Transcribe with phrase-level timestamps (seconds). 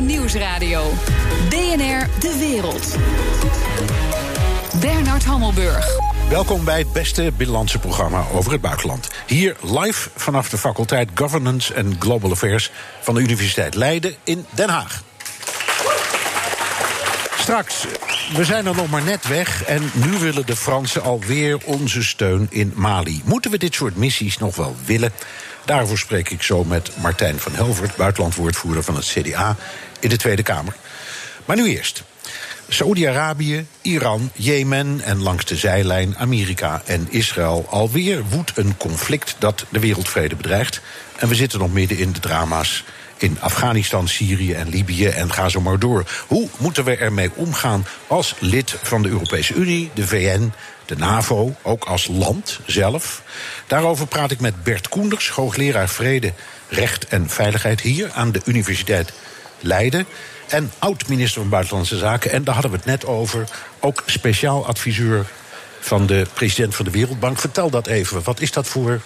[0.00, 0.90] Nieuwsradio.
[1.48, 2.96] BNR De Wereld.
[4.80, 5.86] Bernard Hammelburg.
[6.28, 9.08] Welkom bij het beste binnenlandse programma over het buitenland.
[9.26, 12.70] Hier live vanaf de faculteit Governance and Global Affairs
[13.00, 15.02] van de Universiteit Leiden in Den Haag.
[17.38, 17.86] Straks,
[18.34, 22.46] we zijn er nog maar net weg en nu willen de Fransen alweer onze steun
[22.50, 23.22] in Mali.
[23.24, 25.12] Moeten we dit soort missies nog wel willen?
[25.64, 29.56] Daarvoor spreek ik zo met Martijn van Helvert, buitenlandwoordvoerder van het CDA
[30.00, 30.74] in de Tweede Kamer.
[31.44, 32.02] Maar nu eerst.
[32.68, 37.66] Saoedi-Arabië, Iran, Jemen en langs de zijlijn Amerika en Israël.
[37.70, 40.80] Alweer woedt een conflict dat de wereldvrede bedreigt.
[41.16, 42.84] En we zitten nog midden in de drama's
[43.16, 46.04] in Afghanistan, Syrië en Libië en ga zo maar door.
[46.26, 50.52] Hoe moeten we ermee omgaan als lid van de Europese Unie, de VN,
[50.86, 53.22] de NAVO, ook als land zelf?
[53.66, 56.32] Daarover praat ik met Bert Koenders, hoogleraar Vrede,
[56.68, 59.12] Recht en Veiligheid hier aan de Universiteit
[59.60, 60.06] Leiden.
[60.48, 62.30] En oud-minister van Buitenlandse Zaken.
[62.30, 63.48] En daar hadden we het net over.
[63.80, 65.26] Ook speciaal adviseur
[65.80, 67.38] van de president van de Wereldbank.
[67.38, 68.22] Vertel dat even.
[68.22, 69.00] Wat is dat voor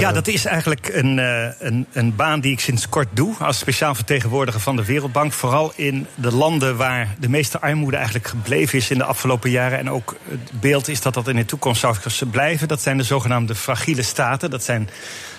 [0.00, 3.34] ja, dat is eigenlijk een, uh, een, een, baan die ik sinds kort doe.
[3.38, 5.32] Als speciaal vertegenwoordiger van de Wereldbank.
[5.32, 9.78] Vooral in de landen waar de meeste armoede eigenlijk gebleven is in de afgelopen jaren.
[9.78, 11.96] En ook het beeld is dat dat in de toekomst zou
[12.30, 12.68] blijven.
[12.68, 14.50] Dat zijn de zogenaamde fragiele staten.
[14.50, 14.88] Dat zijn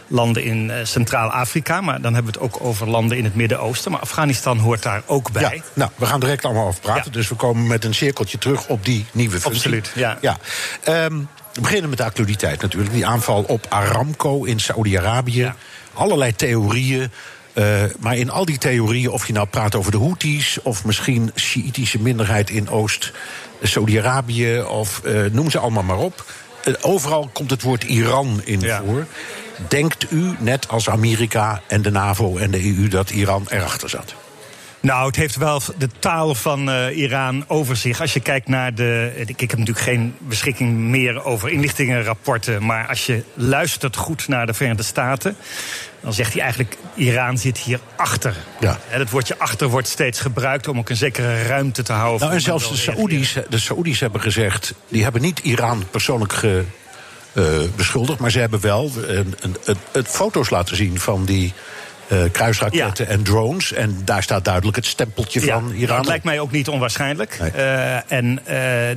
[0.08, 1.82] landen in uh, Centraal-Afrika.
[1.82, 3.92] Maar dan hebben we het ook over landen in het Midden-Oosten.
[3.92, 5.42] Maar Afghanistan hoort daar ook bij.
[5.42, 7.12] Ja, nou, we gaan direct allemaal over praten.
[7.12, 9.52] Dus we komen met een cirkeltje terug op die nieuwe functie.
[9.54, 10.18] Absoluut, ja.
[10.22, 10.38] ja.
[11.06, 12.94] Um, we beginnen met de actualiteit natuurlijk.
[12.94, 15.54] Die aanval op Aramco in Saudi-Arabië.
[15.94, 17.12] Allerlei theorieën.
[17.54, 20.58] Uh, maar in al die theorieën, of je nou praat over de Houthis...
[20.64, 24.62] of misschien Sjiitische minderheid in Oost-Saudi-Arabië...
[24.62, 26.26] of uh, noem ze allemaal maar op.
[26.68, 28.82] Uh, overal komt het woord Iran in ja.
[28.86, 29.06] voor.
[29.68, 32.88] Denkt u, net als Amerika en de NAVO en de EU...
[32.88, 34.16] dat Iran erachter zat?
[34.86, 38.02] Nou, het heeft wel de taal van uh, Iran over zich.
[38.02, 39.12] Als je kijkt naar de.
[39.16, 42.66] Ik, ik heb natuurlijk geen beschikking meer over inlichtingenrapporten.
[42.66, 45.36] Maar als je luistert goed naar de Verenigde Staten.
[46.00, 48.36] dan zegt hij eigenlijk: Iran zit hier achter.
[48.60, 48.80] Ja.
[48.88, 52.22] Het woordje achter wordt steeds gebruikt om ook een zekere ruimte te houden.
[52.22, 54.74] Nou, en zelfs de Saoedi's, de Saoedi's hebben gezegd.
[54.88, 56.64] die hebben niet Iran persoonlijk ge,
[57.76, 58.20] beschuldigd.
[58.20, 59.20] maar ze hebben wel uh,
[59.92, 61.54] het foto's laten zien van die
[62.08, 63.12] uh, kruisraketten ja.
[63.12, 63.74] en drones.
[63.74, 65.98] En daar staat duidelijk het stempeltje ja, van Iran.
[65.98, 67.38] Dat lijkt mij ook niet onwaarschijnlijk.
[67.40, 67.52] Nee.
[67.56, 68.46] Uh, en uh,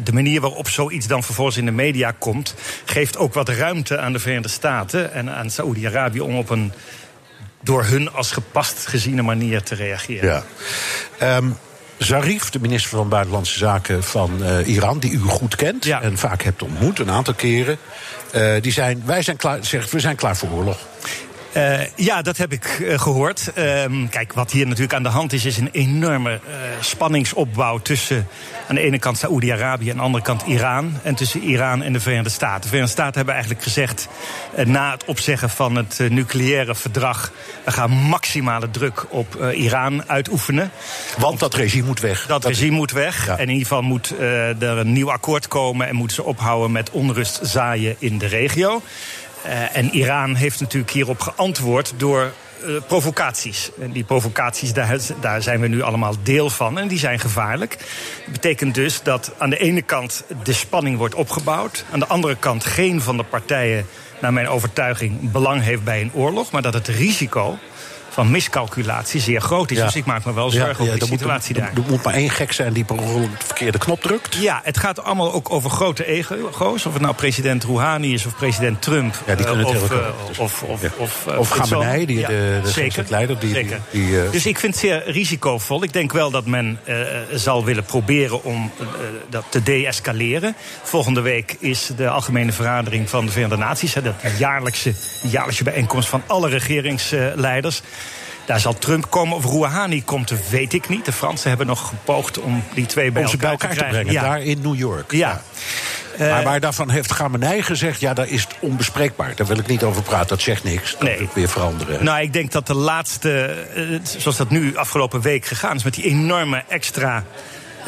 [0.05, 2.55] de manier waarop zoiets dan vervolgens in de media komt...
[2.85, 6.21] geeft ook wat ruimte aan de Verenigde Staten en aan Saoedi-Arabië...
[6.21, 6.73] om op een
[7.63, 10.43] door hun als gepast geziene manier te reageren.
[11.21, 11.37] Ja.
[11.37, 11.57] Um,
[11.99, 16.03] Zarif, de minister van Buitenlandse Zaken van Iran, die u goed kent ja.
[16.03, 17.79] en vaak hebt ontmoet, een aantal keren.
[18.35, 20.79] Uh, die zijn, wij zijn klaar, zegt, we zijn klaar voor oorlog.
[21.57, 23.53] Uh, ja, dat heb ik uh, gehoord.
[23.55, 26.41] Uh, kijk, wat hier natuurlijk aan de hand is, is een enorme
[26.81, 28.27] spanningsopbouw tussen
[28.69, 30.99] aan de ene kant Saoedi-Arabië en aan de andere kant Iran.
[31.03, 32.61] En tussen Iran en de Verenigde Staten.
[32.61, 34.09] De Verenigde Staten hebben eigenlijk gezegd,
[34.65, 37.33] na het opzeggen van het nucleaire verdrag,
[37.65, 40.71] we gaan maximale druk op Iran uitoefenen.
[41.19, 42.27] Want dat regime moet weg.
[42.27, 42.79] Dat, dat regime is...
[42.79, 43.27] moet weg.
[43.27, 43.33] Ja.
[43.33, 46.91] En in ieder geval moet er een nieuw akkoord komen en moeten ze ophouden met
[46.91, 48.83] onrust zaaien in de regio.
[49.47, 52.33] Uh, en Iran heeft natuurlijk hierop geantwoord door
[52.65, 53.71] uh, provocaties.
[53.81, 56.79] En die provocaties, daar, daar, zijn we nu allemaal deel van.
[56.79, 57.79] En die zijn gevaarlijk.
[58.25, 61.85] Dat betekent dus dat aan de ene kant de spanning wordt opgebouwd.
[61.93, 63.87] Aan de andere kant geen van de partijen,
[64.21, 66.51] naar mijn overtuiging, belang heeft bij een oorlog.
[66.51, 67.59] Maar dat het risico
[68.19, 69.77] van miscalculatie zeer groot is.
[69.77, 69.85] Ja.
[69.85, 71.85] Dus ik maak me wel zorgen ja, over de situatie moet, daar.
[71.85, 74.37] Er moet maar één gek zijn die per ongeluk de verkeerde knop drukt.
[74.37, 76.87] Ja, het gaat allemaal ook over grote ego's.
[76.87, 79.23] Of het nou president Rouhani is of president Trump.
[79.27, 82.27] Ja, die kunnen uh, het of, heel uh, of, of, of, uh, of Khamenei, die,
[82.27, 83.05] de, de Zeker.
[83.09, 83.39] leider.
[83.39, 83.81] Die, Zeker.
[83.91, 84.31] Die, die, uh...
[84.31, 85.83] dus ik vind het zeer risicovol.
[85.83, 86.79] Ik denk wel dat men
[87.33, 88.71] zal willen proberen om
[89.31, 90.57] dat te deescaleren.
[90.83, 93.95] Volgende week is de algemene vergadering van de Verenigde Naties.
[93.95, 97.83] Hè, dat jaarlijkse, jaarlijkse bijeenkomst van alle regeringsleiders.
[98.49, 101.05] Daar zal Trump komen of Rouhani komt, weet ik niet.
[101.05, 103.85] De Fransen hebben nog gepoogd om die twee bij, om elkaar, bij elkaar, te, te
[103.85, 104.13] brengen.
[104.13, 104.23] Ja.
[104.23, 105.13] Daar in New York.
[105.13, 105.43] Ja.
[106.19, 106.29] ja.
[106.31, 109.35] Maar, maar daarvan heeft Gamenei gezegd, ja, dat is onbespreekbaar.
[109.37, 110.93] Daar wil ik niet over praten, dat zegt niks.
[110.93, 111.21] Dat nee.
[111.21, 112.05] moet weer veranderen.
[112.05, 113.57] Nou, ik denk dat de laatste,
[114.03, 115.85] zoals dat nu afgelopen week gegaan is...
[115.85, 117.25] met die enorme extra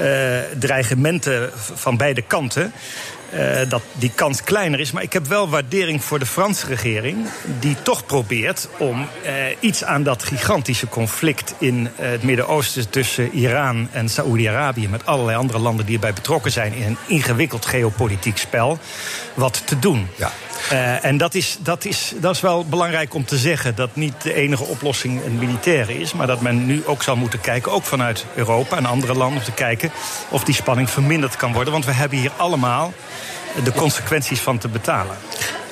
[0.01, 2.73] uh, dreigementen van beide kanten...
[3.35, 4.93] uh, dat die kans kleiner is.
[4.93, 7.27] Maar ik heb wel waardering voor de Franse regering,
[7.61, 13.89] die toch probeert om uh, iets aan dat gigantische conflict in het Midden-Oosten tussen Iran
[13.93, 18.79] en Saoedi-Arabië, met allerlei andere landen die erbij betrokken zijn in een ingewikkeld geopolitiek spel,
[19.35, 20.09] wat te doen.
[20.17, 20.33] Ja.
[20.73, 23.75] Uh, en dat is, dat, is, dat is wel belangrijk om te zeggen.
[23.75, 26.13] Dat niet de enige oplossing een militaire is.
[26.13, 29.45] Maar dat men nu ook zal moeten kijken, ook vanuit Europa en andere landen, om
[29.45, 29.91] te kijken
[30.29, 31.73] of die spanning verminderd kan worden.
[31.73, 32.93] Want we hebben hier allemaal
[33.65, 35.17] de consequenties van te betalen.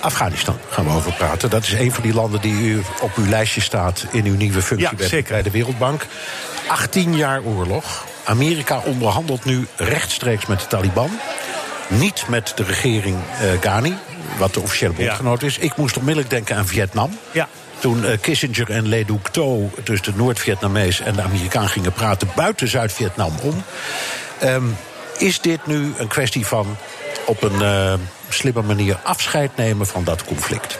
[0.00, 1.50] Afghanistan gaan we over praten.
[1.50, 4.62] Dat is een van die landen die u op uw lijstje staat in uw nieuwe
[4.62, 6.06] functie ja, bij de Wereldbank.
[6.68, 8.06] 18 jaar oorlog.
[8.24, 11.10] Amerika onderhandelt nu rechtstreeks met de Taliban.
[11.88, 13.96] Niet met de regering uh, Ghani,
[14.38, 15.58] wat de officiële bondgenoot is.
[15.58, 17.18] Ik moest onmiddellijk denken aan Vietnam.
[17.32, 17.48] Ja.
[17.78, 22.28] Toen uh, Kissinger en Le Duc Tho, dus de Noord-Vietnamees en de Amerikaan gingen praten
[22.34, 23.62] buiten Zuid-Vietnam om.
[24.42, 24.76] Um,
[25.18, 26.76] is dit nu een kwestie van
[27.26, 27.92] op een uh,
[28.28, 30.78] slimme manier afscheid nemen van dat conflict?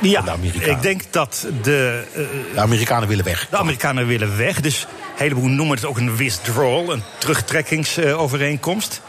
[0.00, 2.04] Ja, ik denk dat de...
[2.16, 3.46] Uh, de Amerikanen willen weg.
[3.50, 4.60] De Amerikanen willen weg.
[4.60, 9.00] Dus een heleboel noemen het ook een withdrawal, een terugtrekkingsovereenkomst.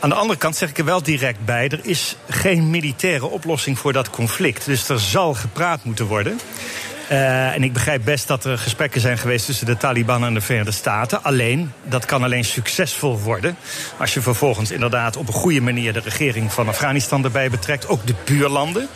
[0.00, 3.78] Aan de andere kant zeg ik er wel direct bij: er is geen militaire oplossing
[3.78, 4.64] voor dat conflict.
[4.64, 6.40] Dus er zal gepraat moeten worden.
[7.10, 10.40] Uh, en ik begrijp best dat er gesprekken zijn geweest tussen de Taliban en de
[10.40, 11.22] Verenigde Staten.
[11.22, 13.56] Alleen, dat kan alleen succesvol worden
[13.98, 18.06] als je vervolgens inderdaad op een goede manier de regering van Afghanistan erbij betrekt, ook
[18.06, 18.88] de buurlanden.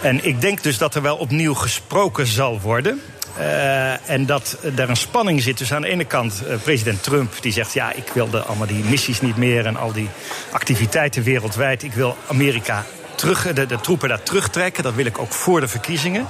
[0.00, 3.00] En ik denk dus dat er wel opnieuw gesproken zal worden.
[3.38, 5.58] Uh, en dat er een spanning zit.
[5.58, 8.66] Dus aan de ene kant uh, president Trump die zegt: ja, ik wil de, allemaal
[8.66, 10.08] die missies niet meer en al die
[10.50, 11.82] activiteiten wereldwijd.
[11.82, 12.84] Ik wil Amerika
[13.14, 14.82] terug, de, de, troepen daar terugtrekken.
[14.82, 16.26] Dat wil ik ook voor de verkiezingen.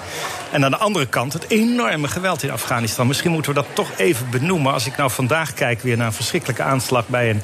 [0.51, 3.07] En aan de andere kant het enorme geweld in Afghanistan.
[3.07, 4.73] Misschien moeten we dat toch even benoemen.
[4.73, 7.43] Als ik nou vandaag kijk weer naar een verschrikkelijke aanslag bij een,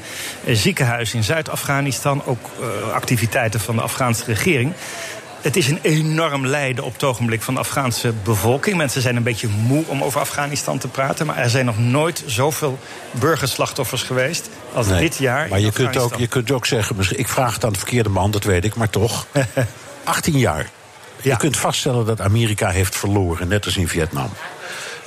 [0.57, 2.25] ziekenhuis in Zuid-Afghanistan.
[2.25, 2.51] Ook
[2.93, 4.73] activiteiten van de Afghaanse regering.
[5.41, 8.77] Het is een enorm lijden op het ogenblik van de Afghaanse bevolking.
[8.77, 11.27] Mensen zijn een beetje moe om over Afghanistan te praten.
[11.27, 12.79] Maar er zijn nog nooit zoveel
[13.11, 15.49] burgerslachtoffers geweest als dit jaar.
[15.49, 18.31] Maar je kunt, ook, je kunt ook zeggen, ik vraag het aan de verkeerde man,
[18.31, 19.27] dat weet ik, maar toch.
[20.05, 20.71] 18 jaar.
[21.23, 24.31] Je kunt vaststellen dat Amerika heeft verloren, net als in Vietnam.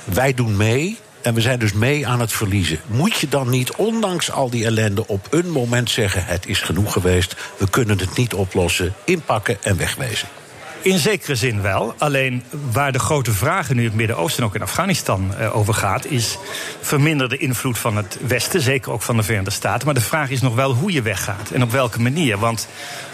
[0.04, 2.80] Wij doen mee en we zijn dus mee aan het verliezen.
[2.86, 6.92] Moet je dan niet, ondanks al die ellende, op een moment zeggen: het is genoeg
[6.92, 10.28] geweest, we kunnen het niet oplossen, inpakken en wegwezen?
[10.82, 11.94] In zekere zin wel.
[11.98, 12.42] Alleen
[12.72, 16.04] waar de grote vraag nu in het Midden-Oosten en ook in Afghanistan uh, over gaat,
[16.04, 16.38] is
[16.80, 19.84] verminder de invloed van het Westen, zeker ook van de Verenigde Staten.
[19.84, 22.38] Maar de vraag is nog wel hoe je weggaat en op welke manier.
[22.38, 22.68] Want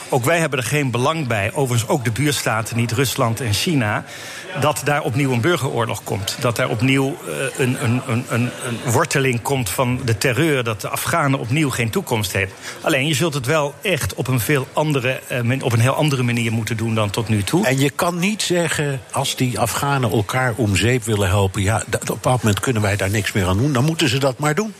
[0.09, 4.05] ook wij hebben er geen belang bij, overigens ook de buurstaten niet, Rusland en China,
[4.61, 6.37] dat daar opnieuw een burgeroorlog komt.
[6.41, 8.51] Dat daar opnieuw uh, een, een, een, een,
[8.93, 12.57] worteling komt van de terreur, dat de Afghanen opnieuw geen toekomst hebben.
[12.81, 16.23] Alleen je zult het wel echt op een, veel andere, uh, op een heel andere
[16.23, 17.67] manier moeten doen dan tot nu toe.
[17.67, 22.25] En je kan niet zeggen, als die Afghanen elkaar om zeep willen helpen, ja, op
[22.25, 24.75] een moment kunnen wij daar niks meer aan doen, dan moeten ze dat maar doen.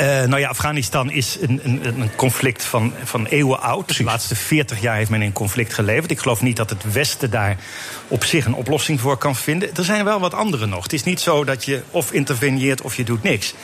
[0.00, 3.96] Uh, nou ja, Afghanistan is een, een, een conflict van, van eeuwen oud.
[3.96, 6.10] De laatste 40 jaar heeft men in conflict geleverd.
[6.10, 7.56] Ik geloof niet dat het Westen daar
[8.08, 9.76] op zich een oplossing voor kan vinden.
[9.76, 10.82] Er zijn wel wat andere nog.
[10.82, 13.54] Het is niet zo dat je of interveneert of je doet niks.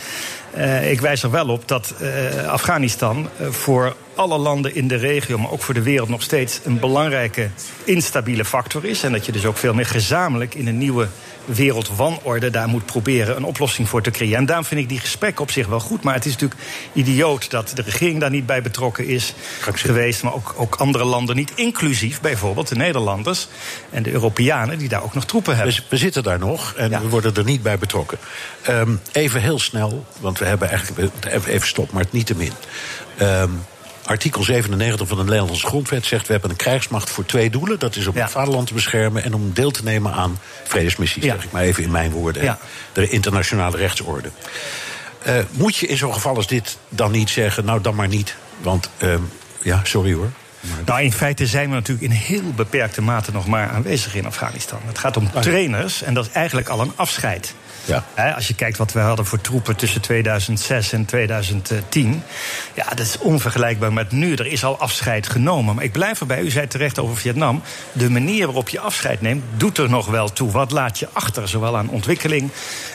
[0.56, 5.38] Uh, ik wijs er wel op dat uh, Afghanistan voor alle landen in de regio,
[5.38, 7.50] maar ook voor de wereld nog steeds een belangrijke
[7.84, 9.02] instabiele factor is.
[9.02, 11.08] En dat je dus ook veel meer gezamenlijk in een nieuwe
[11.44, 14.38] wereldwanorde daar moet proberen een oplossing voor te creëren.
[14.38, 16.02] En daarom vind ik die gesprekken op zich wel goed.
[16.02, 16.60] Maar het is natuurlijk
[16.92, 20.22] idioot dat de regering daar niet bij betrokken is geweest.
[20.22, 23.48] Maar ook, ook andere landen niet, inclusief bijvoorbeeld de Nederlanders
[23.90, 25.74] en de Europeanen die daar ook nog troepen hebben.
[25.88, 28.18] we zitten daar nog en we worden er niet bij betrokken.
[28.68, 31.10] Um, even heel snel, want we hebben eigenlijk
[31.46, 32.52] even stop, maar het niet te min.
[33.20, 33.60] Um,
[34.06, 36.26] artikel 97 van de Nederlandse grondwet zegt...
[36.26, 37.78] we hebben een krijgsmacht voor twee doelen.
[37.78, 39.22] Dat is om het vaderland te beschermen...
[39.22, 42.42] en om deel te nemen aan vredesmissies, zeg ik maar even in mijn woorden.
[42.42, 42.58] Ja.
[42.92, 44.30] De internationale rechtsorde.
[45.26, 47.64] Uh, moet je in zo'n geval als dit dan niet zeggen...
[47.64, 49.14] nou, dan maar niet, want uh,
[49.62, 50.30] ja, sorry hoor.
[50.84, 54.80] Nou, in feite zijn we natuurlijk in heel beperkte mate nog maar aanwezig in Afghanistan.
[54.86, 57.54] Het gaat om trainers en dat is eigenlijk al een afscheid.
[57.86, 58.30] Ja.
[58.34, 62.22] als je kijkt wat we hadden voor troepen tussen 2006 en 2010.
[62.74, 64.34] Ja, dat is onvergelijkbaar met nu.
[64.34, 65.74] Er is al afscheid genomen.
[65.74, 67.62] Maar ik blijf erbij, u zei terecht over Vietnam.
[67.92, 70.50] De manier waarop je afscheid neemt, doet er nog wel toe.
[70.50, 71.48] Wat laat je achter?
[71.48, 72.50] Zowel aan ontwikkeling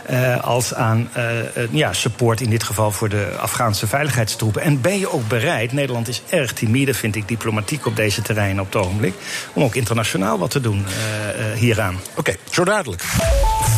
[0.09, 1.23] uh, als aan uh,
[1.71, 4.61] ja, support in dit geval voor de Afghaanse veiligheidstroepen.
[4.61, 8.63] En ben je ook bereid, Nederland is erg timide, vind ik, diplomatiek op deze terreinen
[8.63, 9.13] op het ogenblik,
[9.53, 11.99] om ook internationaal wat te doen uh, hieraan.
[12.09, 13.03] Oké, okay, zo dadelijk.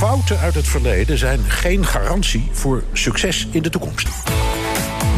[0.04, 4.08] Fouten uit het verleden zijn geen garantie voor succes in de toekomst.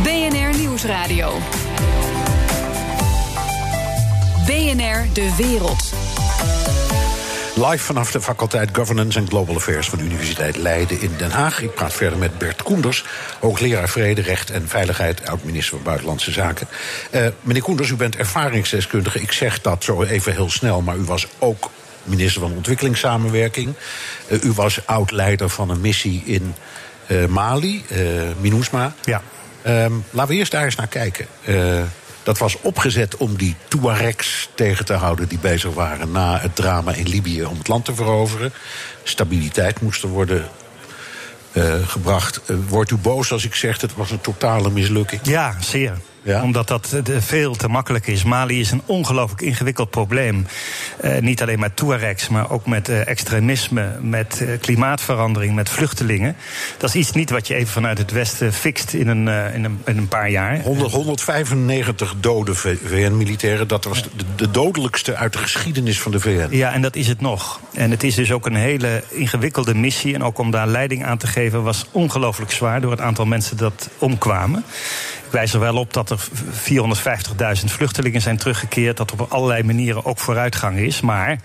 [0.03, 1.33] BNR Nieuwsradio.
[4.45, 5.93] BNR De Wereld.
[7.55, 11.61] Live vanaf de faculteit Governance and Global Affairs van de Universiteit Leiden in Den Haag.
[11.61, 13.05] Ik praat verder met Bert Koenders,
[13.39, 16.67] hoogleraar Vrede, Recht en Veiligheid, oud-minister van Buitenlandse Zaken.
[17.11, 19.21] Uh, meneer Koenders, u bent ervaringsdeskundige.
[19.21, 21.69] Ik zeg dat zo even heel snel, maar u was ook
[22.05, 23.74] minister van Ontwikkelingssamenwerking.
[24.27, 26.55] Uh, u was oud-leider van een missie in
[27.07, 27.85] uh, Mali,
[28.39, 28.93] MINUSMA.
[29.03, 29.21] Ja.
[29.67, 31.27] Um, laten we eerst daar eens naar kijken.
[32.24, 36.93] Dat was opgezet om die Tuaregs tegen te houden die bezig waren na het drama
[36.93, 38.53] in Libië om het land te veroveren.
[39.03, 40.47] Stabiliteit moest er worden
[41.85, 42.41] gebracht.
[42.67, 45.21] Wordt u boos als ik zeg het was een totale mislukking?
[45.24, 45.97] Ja, zeer.
[46.25, 46.44] Ja?
[46.44, 48.24] Omdat dat veel te makkelijk is.
[48.24, 50.48] Mali is een ongelooflijk ingewikkeld probleem.
[51.03, 56.36] Uh, niet alleen met Tuaregs, maar ook met uh, extremisme, met uh, klimaatverandering, met vluchtelingen.
[56.77, 59.82] Dat is iets niet wat je even vanuit het Westen fixt in een, in een,
[59.86, 60.62] in een paar jaar.
[60.62, 66.48] 100, 195 dode VN-militairen, dat was de, de, dodelijkste uit de geschiedenis van de VN.
[66.50, 67.60] Ja, en dat is het nog.
[67.74, 70.13] En het is dus ook een hele ingewikkelde missie.
[70.13, 73.58] En ook om daar leiding aan te geven was ongelooflijk zwaar door het aantal mensen
[73.58, 74.63] dat omkwamen.
[75.25, 78.98] Ik wijs er wel op dat er 450.000 vluchtelingen zijn teruggekeerd.
[78.98, 81.01] Dat op allerlei manieren ook vooruitgang is.
[81.01, 81.39] Maar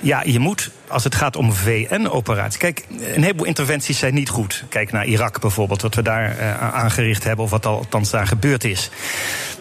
[0.00, 2.58] ja, je moet, als het gaat om VN-operaties.
[2.58, 4.64] Kijk, een heleboel interventies zijn niet goed.
[4.68, 8.64] Kijk naar Irak bijvoorbeeld, wat we daar uh, aangericht hebben, of wat althans daar gebeurd
[8.64, 8.90] is.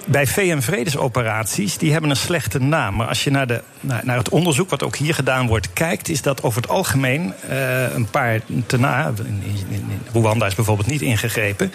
[0.06, 2.96] Bij VN-vredesoperaties, die hebben een slechte naam.
[2.96, 6.22] Maar als je naar, de, naar, het onderzoek, wat ook hier gedaan wordt, kijkt, is
[6.22, 8.40] dat over het algemeen uh, een paar
[8.78, 9.12] na.
[9.18, 11.74] In, in, in Rwanda is bijvoorbeeld niet ingegrepen.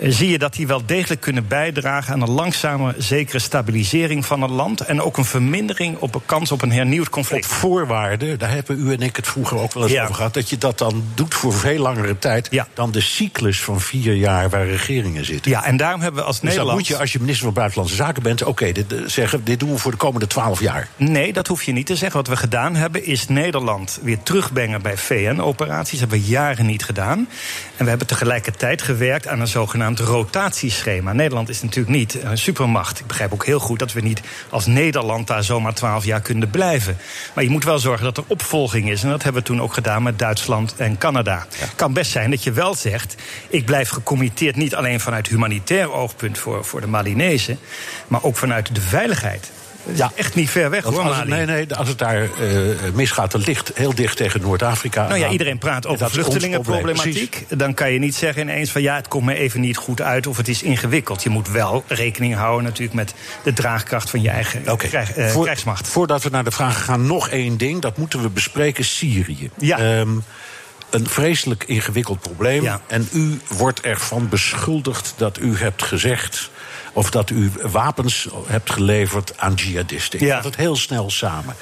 [0.00, 4.42] Uh, zie je dat die wel degelijk kunnen bijdragen aan een langzame, zekere stabilisering van
[4.42, 4.80] een land.
[4.80, 7.44] En ook een vermindering op een kans op een hernieuwd conflict.
[7.44, 10.02] Op voorwaarden, daar hebben u en ik het vroeger ook wel eens ja.
[10.02, 10.34] over gehad.
[10.34, 12.68] Dat je dat dan doet voor veel langere tijd ja.
[12.74, 15.50] dan de cyclus van vier jaar waar regeringen zitten.
[15.50, 16.78] Ja, en daarom hebben we als dus Nederland.
[16.78, 19.70] moet je, als je minister van Buitenlandse Zaken bent, oké, okay, dit, zeggen, dit doen
[19.70, 20.88] we voor de komende twaalf jaar.
[20.96, 22.16] Nee, dat hoef je niet te zeggen.
[22.16, 26.00] Wat we gedaan hebben, is Nederland weer terugbrengen bij VN-operaties.
[26.00, 27.28] Dat hebben we jaren niet gedaan.
[27.76, 31.12] En we hebben tegelijkertijd gewerkt aan een zogenaamd rotatieschema.
[31.12, 33.00] Nederland is natuurlijk niet een supermacht.
[33.00, 36.50] Ik begrijp ook heel goed dat we niet als Nederland daar zomaar twaalf jaar kunnen
[36.50, 36.96] blijven.
[37.34, 39.02] Maar je moet wel zorgen dat er opvolging is.
[39.02, 41.38] En dat hebben we toen ook gedaan met Duitsland en Canada.
[41.38, 41.66] Het ja.
[41.76, 43.14] kan best zijn dat je wel zegt:
[43.48, 47.58] ik blijf gecommitteerd niet alleen vanuit humanitair oogpunt voor, voor de Malinezen,
[48.08, 49.50] maar ook vanuit de veiligheid.
[49.94, 51.00] Ja, echt niet ver weg hoor.
[51.00, 52.30] Als het, nee, nee, als het daar uh,
[52.94, 55.06] misgaat, dan ligt heel dicht tegen Noord-Afrika.
[55.06, 57.44] Nou ja, iedereen praat over vluchtelingenproblematiek.
[57.48, 60.26] Dan kan je niet zeggen ineens van ja, het komt me even niet goed uit
[60.26, 61.22] of het is ingewikkeld.
[61.22, 64.88] Je moet wel rekening houden natuurlijk met de draagkracht van je eigen okay.
[64.88, 65.88] krijg, uh, Voor, krijgsmacht.
[65.88, 67.80] Voordat we naar de vragen gaan, nog één ding.
[67.80, 69.50] Dat moeten we bespreken: Syrië.
[69.58, 69.98] Ja.
[69.98, 70.24] Um,
[70.90, 72.62] een vreselijk ingewikkeld probleem.
[72.62, 72.80] Ja.
[72.86, 76.50] En u wordt ervan beschuldigd dat u hebt gezegd.
[76.96, 80.20] Of dat u wapens hebt geleverd aan jihadisten.
[80.20, 80.34] Ik Ja.
[80.36, 81.54] vat het heel snel samen.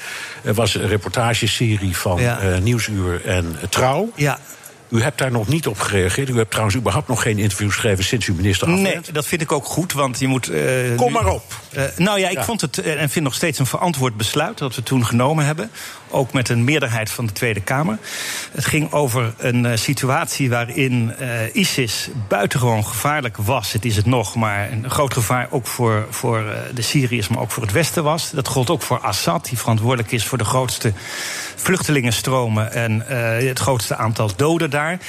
[0.43, 2.39] Er was een reportageserie van Ja.
[2.39, 4.11] eh, Nieuwsuur en Trouw.
[4.15, 4.39] Ja.
[4.89, 6.29] U hebt daar nog niet op gereageerd.
[6.29, 9.41] U hebt trouwens überhaupt nog geen interviews gegeven sinds u minister af Nee, dat vind
[9.41, 10.47] ik ook goed, want je moet.
[10.49, 11.43] eh, Kom maar op.
[11.71, 12.43] Eh, nou ja, ik Ja.
[12.43, 15.71] vond het en vind nog steeds een verantwoord besluit dat we toen genomen hebben.
[16.09, 17.97] Ook met een meerderheid van de Tweede Kamer.
[18.51, 23.71] Het ging over een eh, situatie waarin eh, ISIS buitengewoon gevaarlijk was.
[23.71, 27.39] Het is het nog, maar een groot gevaar ook voor, voor eh, de Syriërs, maar
[27.39, 28.31] ook voor het Westen was.
[28.31, 30.93] Dat gold ook voor Assad, die verantwoordelijk is voor de grootste
[31.55, 33.03] vluchtelingenstromen en
[33.47, 34.99] het grootste aantal doden daar.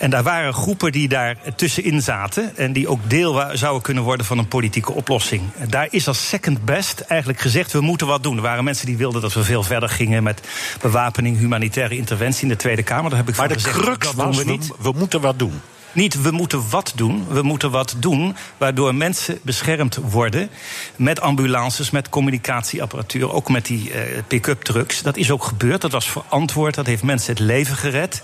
[0.00, 2.56] En daar waren groepen die daar tussenin zaten.
[2.56, 5.42] En die ook deel zouden kunnen worden van een politieke oplossing.
[5.68, 8.36] Daar is als second best eigenlijk gezegd: we moeten wat doen.
[8.36, 10.40] Er waren mensen die wilden dat we veel verder gingen met
[10.80, 13.10] bewapening, humanitaire interventie in de Tweede Kamer.
[13.10, 14.70] Daar heb ik Maar van de gezegd, crux dat was, we, niet.
[14.80, 15.60] we moeten wat doen.
[15.92, 17.26] Niet we moeten wat doen.
[17.28, 20.50] We moeten wat doen waardoor mensen beschermd worden.
[20.96, 23.32] Met ambulances, met communicatieapparatuur.
[23.32, 25.02] Ook met die eh, pick-up trucks.
[25.02, 25.80] Dat is ook gebeurd.
[25.80, 26.74] Dat was verantwoord.
[26.74, 28.22] Dat heeft mensen het leven gered.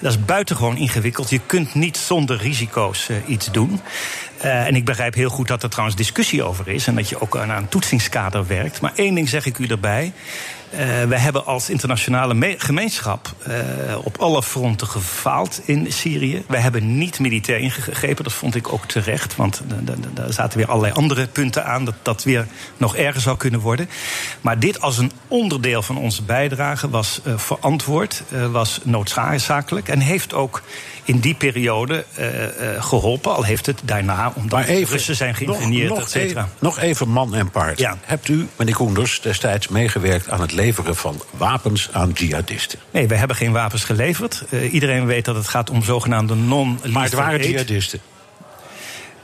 [0.00, 1.30] Dat is buitengewoon ingewikkeld.
[1.30, 3.80] Je kunt niet zonder risico's eh, iets doen.
[4.38, 6.86] Eh, en ik begrijp heel goed dat er trouwens discussie over is.
[6.86, 8.80] En dat je ook aan een toetsingskader werkt.
[8.80, 10.12] Maar één ding zeg ik u erbij.
[10.76, 13.54] Uh, we hebben als internationale me- gemeenschap uh,
[14.04, 16.44] op alle fronten gefaald in Syrië.
[16.48, 19.36] We hebben niet militair ingegrepen, dat vond ik ook terecht.
[19.36, 19.62] Want
[20.14, 23.88] daar zaten weer allerlei andere punten aan dat dat weer nog erger zou kunnen worden.
[24.40, 30.34] Maar dit als een onderdeel van onze bijdrage was uh, verantwoord, was noodzakelijk en heeft
[30.34, 30.62] ook
[31.06, 32.04] in die periode
[32.78, 33.34] geholpen.
[33.34, 36.40] Al heeft het daarna, omdat Maar even, Russen zijn geïngineerd, nog, et cetera.
[36.40, 37.78] Even, nog even man en paard.
[37.78, 37.96] Ja.
[38.04, 42.78] Hebt u, meneer Koenders, destijds meegewerkt aan het leveren van wapens aan jihadisten?
[42.90, 44.44] Nee, we hebben geen wapens geleverd.
[44.50, 48.00] Uh, iedereen weet dat het gaat om zogenaamde non Maar het waren jihadisten.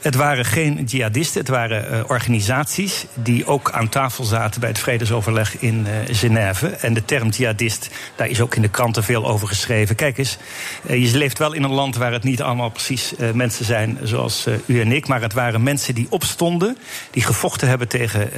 [0.03, 4.79] Het waren geen jihadisten, het waren uh, organisaties die ook aan tafel zaten bij het
[4.79, 6.69] vredesoverleg in uh, Genève.
[6.69, 9.95] En de term jihadist, daar is ook in de kranten veel over geschreven.
[9.95, 10.39] Kijk eens,
[10.87, 14.47] uh, je leeft wel in een land waar het niet allemaal precies mensen zijn zoals
[14.67, 16.79] u en ik, maar het waren mensen die opstonden,
[17.11, 18.31] die gevochten hebben tegen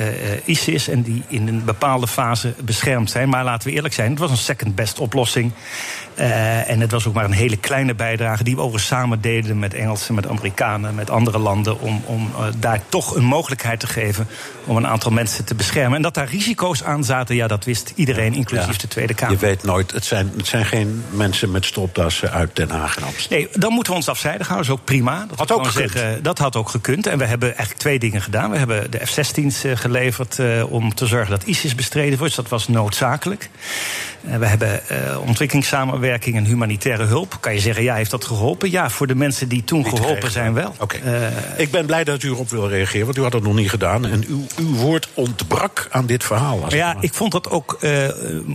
[0.44, 3.28] ISIS en die in een bepaalde fase beschermd zijn.
[3.28, 5.52] Maar laten we eerlijk zijn, het was een second best oplossing.
[6.18, 9.59] Uh, en het was ook maar een hele kleine bijdrage die we overigens samen deden
[9.59, 11.80] met Engelsen, met Amerikanen, met andere landen.
[11.80, 14.26] Om, om uh, daar toch een mogelijkheid te geven
[14.64, 15.97] om een aantal mensen te beschermen.
[15.97, 18.80] En dat daar risico's aan zaten, ja, dat wist iedereen, inclusief ja.
[18.80, 19.35] de Tweede Kamer.
[19.35, 23.02] Je weet nooit, het zijn, het zijn geen mensen met stropdassen uit Den Haag en
[23.02, 23.38] Amsterdam.
[23.38, 25.26] Nee, dan moeten we ons afzijdig houden, dat is ook prima.
[25.28, 25.92] Dat had ook gekund.
[25.92, 27.06] Zeggen, dat had ook gekund.
[27.06, 28.50] En we hebben eigenlijk twee dingen gedaan.
[28.50, 32.35] We hebben de F-16's uh, geleverd om te zorgen dat ISIS bestreden wordt.
[32.35, 33.50] Dus dat was noodzakelijk.
[34.21, 34.80] we hebben
[35.26, 37.37] ontwikkelingssamenwerking en humanitaire hulp.
[37.40, 38.70] Kan je zeggen, ja, heeft dat geholpen?
[38.70, 40.75] Ja, voor de mensen die toen Niet geholpen zijn wel.
[40.78, 41.00] Okay.
[41.04, 43.70] Uh, ik ben blij dat u erop wil reageren, want u had dat nog niet
[43.70, 44.06] gedaan.
[44.06, 46.75] En uw, uw woord ontbrak aan dit verhaal.
[46.75, 48.08] ja, ik vond dat ook uh,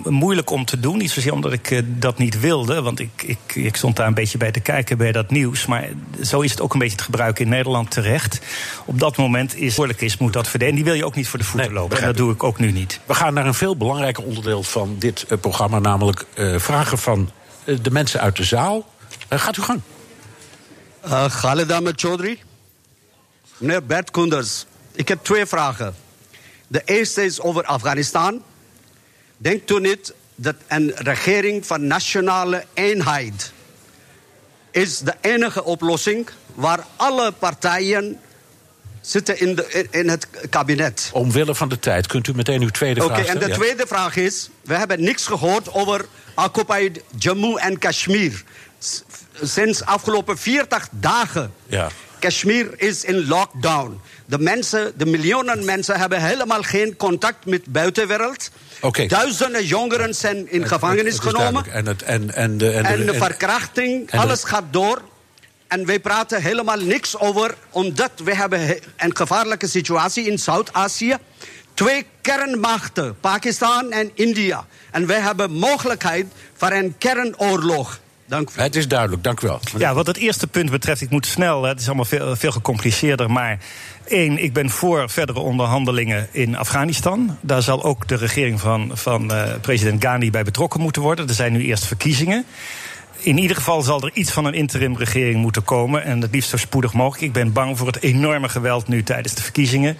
[0.03, 0.98] moeilijk om te doen.
[0.98, 4.13] Niet zozeer omdat ik uh, dat niet wilde, want ik, ik, ik stond daar een
[4.13, 5.65] beetje bij te kijken bij dat nieuws.
[5.65, 5.89] Maar
[6.24, 8.41] zo is het ook een beetje te gebruiken in Nederland terecht.
[8.86, 10.75] Op dat moment is het is, moet dat verdelen.
[10.75, 11.98] Die wil je ook niet voor de voeten nee, lopen.
[11.98, 13.00] En dat doe ik ook nu niet.
[13.06, 16.25] We gaan naar een veel belangrijker onderdeel van dit programma, namelijk
[16.58, 17.29] vragen van
[17.77, 18.93] de mensen uit de zaal.
[19.29, 19.81] Uh, gaat u gang.
[21.05, 22.39] Uh, Khalid Ahmed Chaudhry.
[23.57, 25.95] Meneer Bert Koenders, ik heb twee vragen.
[26.67, 28.43] De eerste is over Afghanistan.
[29.38, 33.51] Denkt u niet dat een regering van nationale eenheid
[34.71, 38.19] is de enige oplossing waar alle partijen
[39.01, 41.09] zitten in, de, in het kabinet.
[41.13, 43.41] Omwille van de tijd, kunt u meteen uw tweede okay, vraag stellen?
[43.41, 44.49] Oké, en de tweede vraag is...
[44.61, 46.05] we hebben niks gehoord over
[46.43, 48.43] occupied Jammu en Kashmir.
[49.41, 51.53] Sinds afgelopen 40 dagen.
[51.67, 51.89] Ja.
[52.19, 54.01] Kashmir is in lockdown.
[54.25, 58.51] De mensen, de miljoenen mensen hebben helemaal geen contact met de buitenwereld.
[58.81, 59.08] Okay.
[59.08, 61.72] Duizenden jongeren zijn in het, gevangenis het, het genomen.
[61.72, 65.01] En, het, en, en, de, en, de, en de verkrachting, en alles gaat door.
[65.67, 71.17] En wij praten helemaal niks over, omdat we hebben een gevaarlijke situatie in Zuid-Azië.
[71.79, 74.65] Twee kernmachten, Pakistan en India.
[74.91, 78.00] En wij hebben mogelijkheid voor een kernoorlog.
[78.25, 78.62] Dank u.
[78.62, 79.59] Het is duidelijk, dank u wel.
[79.77, 83.31] Ja, wat het eerste punt betreft, ik moet snel, het is allemaal veel, veel gecompliceerder,
[83.31, 83.59] maar
[84.05, 87.38] één, ik ben voor verdere onderhandelingen in Afghanistan.
[87.41, 91.27] Daar zal ook de regering van, van uh, president Ghani bij betrokken moeten worden.
[91.27, 92.45] Er zijn nu eerst verkiezingen.
[93.21, 96.03] In ieder geval zal er iets van een interimregering moeten komen.
[96.03, 97.23] En het liefst zo spoedig mogelijk.
[97.23, 99.97] Ik ben bang voor het enorme geweld nu tijdens de verkiezingen.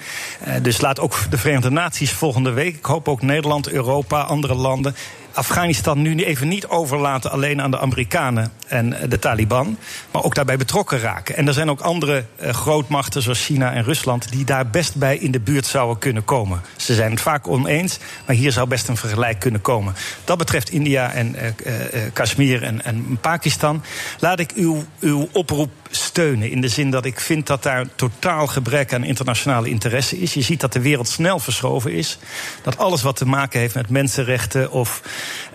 [0.48, 2.76] Uh, dus laat ook de Verenigde Naties volgende week.
[2.76, 4.96] Ik hoop ook Nederland, Europa, andere landen.
[5.34, 9.78] Afghanistan nu even niet overlaten alleen aan de Amerikanen en de Taliban,
[10.12, 11.36] maar ook daarbij betrokken raken.
[11.36, 15.18] En er zijn ook andere uh, grootmachten zoals China en Rusland die daar best bij
[15.18, 16.62] in de buurt zouden kunnen komen.
[16.76, 19.96] Ze zijn het vaak oneens, maar hier zou best een vergelijk kunnen komen.
[20.24, 21.74] Dat betreft India en uh,
[22.14, 23.84] Kashmir en, en, Pakistan.
[24.20, 26.52] Laat ik uw, uw oproep steunen.
[26.52, 30.34] In de zin dat ik vind dat daar totaal gebrek aan internationale interesse is.
[30.34, 32.18] Je ziet dat de wereld snel verschoven is.
[32.62, 35.02] Dat alles wat te maken heeft met mensenrechten of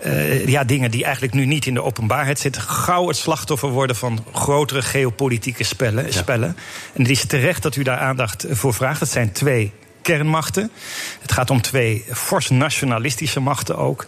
[0.05, 3.95] uh, ja, dingen die eigenlijk nu niet in de openbaarheid zitten, gauw het slachtoffer worden
[3.95, 6.05] van grotere geopolitieke spellen.
[6.05, 6.11] Ja.
[6.11, 6.57] spellen.
[6.93, 8.99] En het is terecht dat u daar aandacht voor vraagt.
[8.99, 9.71] Het zijn twee
[10.05, 10.71] kernmachten.
[11.21, 14.05] Het gaat om twee fors nationalistische machten ook.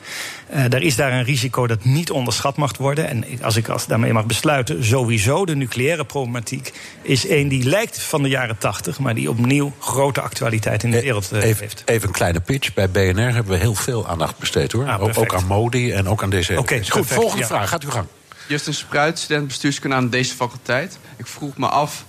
[0.54, 3.08] Uh, er is daar een risico dat niet onderschat mag worden.
[3.08, 8.02] En als ik als daarmee mag besluiten, sowieso de nucleaire problematiek is een die lijkt
[8.02, 11.84] van de jaren tachtig, maar die opnieuw grote actualiteit in de wereld uh, even, heeft.
[11.86, 12.74] Even een kleine pitch.
[12.74, 14.88] Bij BNR hebben we heel veel aandacht besteed hoor.
[14.88, 16.52] Ah, ook, ook, aan Modi en ook aan deze.
[16.52, 16.92] Oké, okay, goed.
[16.92, 17.48] Perfect, volgende ja.
[17.48, 17.70] vraag.
[17.70, 18.08] Gaat u gang.
[18.48, 20.98] Justin Spruit, student bestuurskunde aan deze faculteit.
[21.18, 22.06] Ik vroeg me af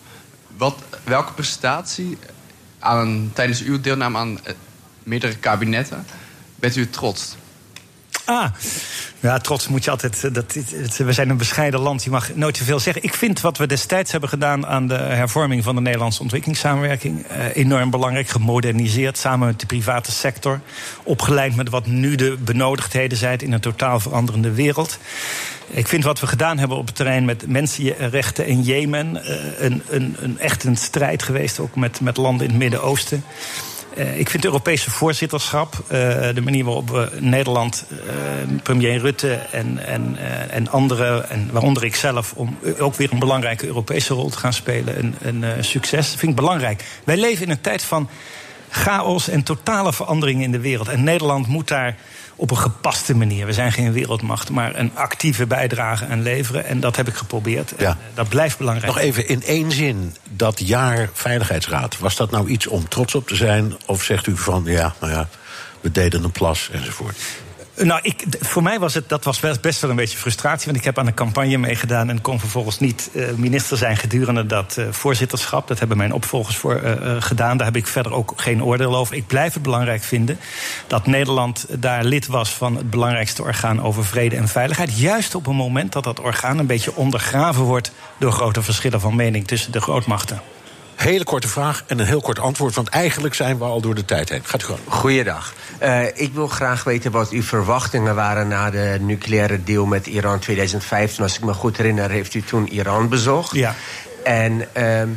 [0.57, 0.75] wat,
[1.05, 2.19] welke prestatie
[2.79, 4.53] aan, tijdens uw deelname aan uh,
[5.03, 6.07] meerdere kabinetten
[6.55, 7.37] bent u trots?
[8.29, 8.53] Ah,
[9.21, 10.35] ja, trots moet je altijd.
[10.35, 10.59] Dat,
[10.97, 13.03] we zijn een bescheiden land, je mag nooit te veel zeggen.
[13.03, 17.57] Ik vind wat we destijds hebben gedaan aan de hervorming van de Nederlandse ontwikkelingssamenwerking eh,
[17.57, 18.29] enorm belangrijk.
[18.29, 20.61] Gemoderniseerd samen met de private sector.
[21.03, 24.99] Opgeleid met wat nu de benodigdheden zijn in een totaal veranderende wereld.
[25.71, 29.15] Ik vind wat we gedaan hebben op het terrein met mensenrechten in Jemen.
[29.15, 29.21] Uh,
[29.59, 33.25] een, een, een, echt een strijd geweest, ook met, met landen in het Midden-Oosten.
[33.99, 35.89] Uh, ik vind het Europese voorzitterschap, uh,
[36.35, 40.17] de manier waarop we Nederland, uh, premier Rutte en, en,
[40.51, 44.53] en anderen, en waaronder ik zelf, om ook weer een belangrijke Europese rol te gaan
[44.53, 46.85] spelen, een, een succes, vind ik belangrijk.
[47.05, 48.09] Wij leven in een tijd van
[48.71, 50.89] chaos en totale veranderingen in de wereld.
[50.89, 51.97] En Nederland moet daar
[52.39, 53.47] op een gepaste manier.
[53.47, 56.65] We zijn geen wereldmacht, maar een actieve bijdrage aan leveren.
[56.65, 57.73] En dat heb ik geprobeerd.
[57.79, 57.87] Ja.
[57.87, 58.95] En, eh, dat blijft belangrijk.
[58.95, 61.99] Nog even in één zin, dat jaar Veiligheidsraad.
[61.99, 63.77] Was dat nou iets om trots op te zijn?
[63.87, 65.29] Of zegt u van, ja, nou ja,
[65.81, 67.17] we deden een plas enzovoort?
[67.83, 70.67] Nou, ik, voor mij was het dat was best, wel een beetje frustratie.
[70.67, 74.47] Want ik heb aan een campagne meegedaan en kon vervolgens niet eh, minister zijn gedurende
[74.47, 75.69] dat eh, voorzitterschap.
[75.69, 77.57] Dat hebben mijn opvolgers voor eh, gedaan.
[77.57, 79.15] Daar heb ik verder ook geen oordeel over.
[79.17, 80.39] Ik blijf het belangrijk vinden
[80.87, 84.99] dat Nederland daar lid was van het belangrijkste orgaan over vrede en veiligheid.
[84.99, 89.17] Juist op een moment dat dat orgaan een beetje ondergraven wordt door grote verschillen van
[89.17, 90.41] mening tussen de grootmachten.
[90.99, 94.05] Hele korte vraag en een heel kort antwoord, want eigenlijk zijn we al door de
[94.05, 94.41] tijd heen.
[94.45, 94.81] Gaat u gewoon.
[94.89, 95.53] Goeiedag.
[95.79, 100.39] Eh, ik wil graag weten wat uw verwachtingen waren na de nucleaire deal met Iran
[100.39, 101.23] 2015.
[101.23, 103.55] Als ik me goed herinner, heeft u toen Iran bezocht.
[103.55, 103.75] Ja.
[104.25, 105.09] En ehm,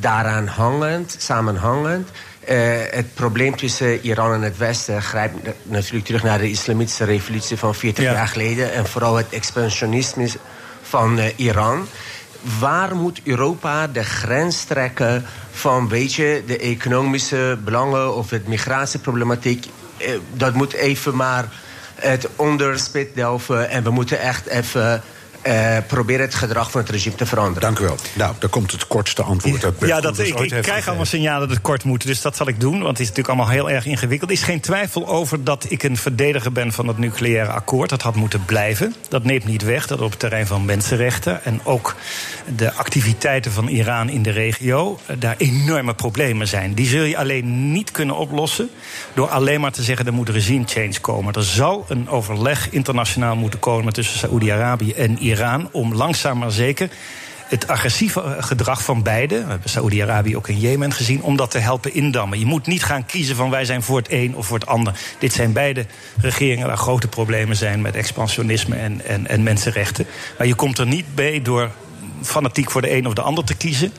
[0.00, 2.08] daaraan hangend, samenhangend.
[2.44, 2.56] eh,
[2.90, 7.56] het probleem tussen Iran en het Westen grijpt na- natuurlijk terug naar de islamitische revolutie
[7.56, 8.12] van 40 Ja.
[8.12, 8.72] jaar geleden.
[8.72, 10.28] En vooral het expansionisme
[10.82, 11.86] van eh, Iran.
[12.60, 19.66] Waar moet Europa de grens trekken van, weet je, de economische belangen of het migratieproblematiek?
[19.96, 21.48] Eh, dat moet even maar
[21.94, 25.02] het onderspit delven en we moeten echt even
[25.42, 27.60] eh, proberen het gedrag van het regime te veranderen.
[27.60, 27.96] Dank u wel.
[28.14, 29.74] Nou, daar komt het kortste antwoord uit.
[29.80, 30.86] Ja, dat, ik, ik krijg gegeven.
[30.86, 32.06] allemaal signalen dat het kort moet.
[32.06, 34.30] Dus dat zal ik doen, want het is natuurlijk allemaal heel erg ingewikkeld.
[34.30, 37.90] Er is geen twijfel over dat ik een verdediger ben van het nucleaire akkoord.
[37.90, 38.94] Dat had moeten blijven.
[39.08, 41.44] Dat neemt niet weg dat op het terrein van mensenrechten...
[41.44, 41.96] en ook
[42.56, 44.98] de activiteiten van Iran in de regio...
[45.06, 46.74] eh, daar enorme problemen zijn.
[46.74, 48.70] Die zul je alleen niet kunnen oplossen...
[49.14, 51.34] door alleen maar te zeggen er moet regime change komen.
[51.34, 53.92] Er zal een overleg internationaal moeten komen...
[53.92, 55.27] tussen Saoedi-Arabië en Iran...
[55.70, 56.90] om langzaam maar zeker
[57.48, 61.58] het agressieve gedrag van beide, we hebben Saoedi-Arabië ook in Jemen gezien, om dat te
[61.58, 62.38] helpen indammen.
[62.38, 64.94] Je moet niet gaan kiezen van wij zijn voor het een of voor het ander.
[65.18, 65.86] Dit zijn beide
[66.20, 70.06] regeringen waar grote problemen zijn met expansionisme en, en, en mensenrechten.
[70.38, 71.70] Maar je komt er niet bij door
[72.22, 73.92] fanatiek voor de een of de ander te kiezen.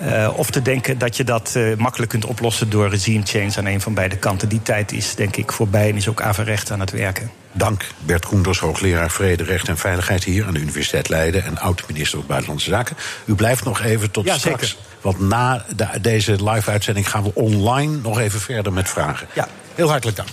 [0.00, 3.66] Eh, of te denken dat je dat eh, makkelijk kunt oplossen door regime change aan
[3.66, 4.48] een van beide kanten.
[4.48, 7.30] Die tijd is denk ik voorbij en is ook averecht aan het werken.
[7.52, 12.18] Dank Bert Koenders, hoogleraar Vrede, Recht en Veiligheid hier aan de Universiteit Leiden en oud-minister
[12.18, 12.96] van Buitenlandse Zaken.
[13.24, 14.68] U blijft nog even tot Ja, straks.
[14.68, 14.84] zeker.
[15.00, 19.26] Want na de- deze live-uitzending gaan we online nog even verder met vragen.
[19.32, 19.48] Ja.
[19.74, 20.28] Heel hartelijk dank.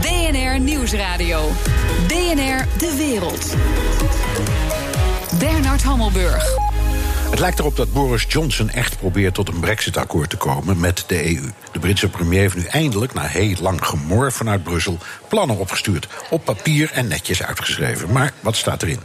[0.00, 1.50] BNR Nieuwsradio.
[2.06, 3.54] BNR De Wereld.
[5.38, 6.44] Bernard Hammelburg.
[7.30, 11.36] Het lijkt erop dat Boris Johnson echt probeert tot een Brexit-akkoord te komen met de
[11.36, 11.50] EU.
[11.72, 16.08] De Britse premier heeft nu eindelijk, na heel lang gemor vanuit Brussel, plannen opgestuurd.
[16.30, 18.12] Op papier en netjes uitgeschreven.
[18.12, 19.00] Maar wat staat erin?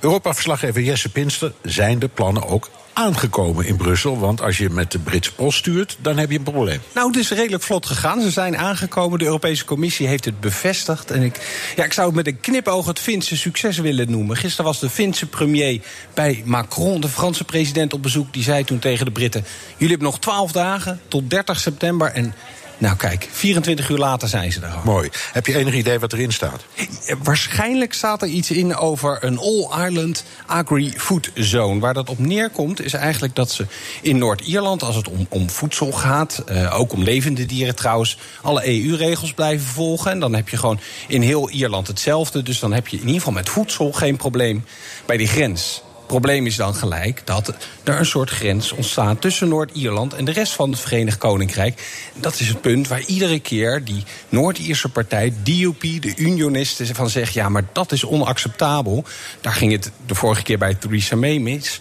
[0.00, 4.18] Europa-verslaggever Jesse Pinster zijn de plannen ook aangekomen in Brussel.
[4.18, 6.80] Want als je met de Britse post stuurt, dan heb je een probleem.
[6.94, 8.20] Nou, het is redelijk vlot gegaan.
[8.20, 9.18] Ze zijn aangekomen.
[9.18, 11.10] De Europese Commissie heeft het bevestigd.
[11.10, 14.36] En ik, ja, ik zou het met een knipoog het Finse succes willen noemen.
[14.36, 15.80] Gisteren was de Finse premier
[16.14, 18.32] bij Macron, de Franse president, op bezoek.
[18.32, 22.12] Die zei toen tegen de Britten: Jullie hebben nog 12 dagen tot 30 september.
[22.12, 22.34] En
[22.82, 24.80] nou, kijk, 24 uur later zijn ze er al.
[24.84, 25.08] Mooi.
[25.32, 26.64] Heb je enig idee wat erin staat?
[26.74, 31.80] Eh, Waarschijnlijk staat er iets in over een All-Ireland Agri-Food Zone.
[31.80, 33.66] Waar dat op neerkomt is eigenlijk dat ze
[34.00, 38.68] in Noord-Ierland, als het om, om voedsel gaat, eh, ook om levende dieren trouwens, alle
[38.68, 40.10] EU-regels blijven volgen.
[40.10, 42.42] En dan heb je gewoon in heel Ierland hetzelfde.
[42.42, 44.64] Dus dan heb je in ieder geval met voedsel geen probleem
[45.06, 45.82] bij die grens.
[46.12, 50.52] Probleem is dan gelijk dat er een soort grens ontstaat tussen Noord-Ierland en de rest
[50.52, 51.82] van het Verenigd Koninkrijk.
[52.14, 57.32] Dat is het punt waar iedere keer die Noord-Ierse partij, DUP, de unionisten, van zegt:
[57.32, 59.04] ja, maar dat is onacceptabel.
[59.40, 61.80] Daar ging het de vorige keer bij Theresa May mis.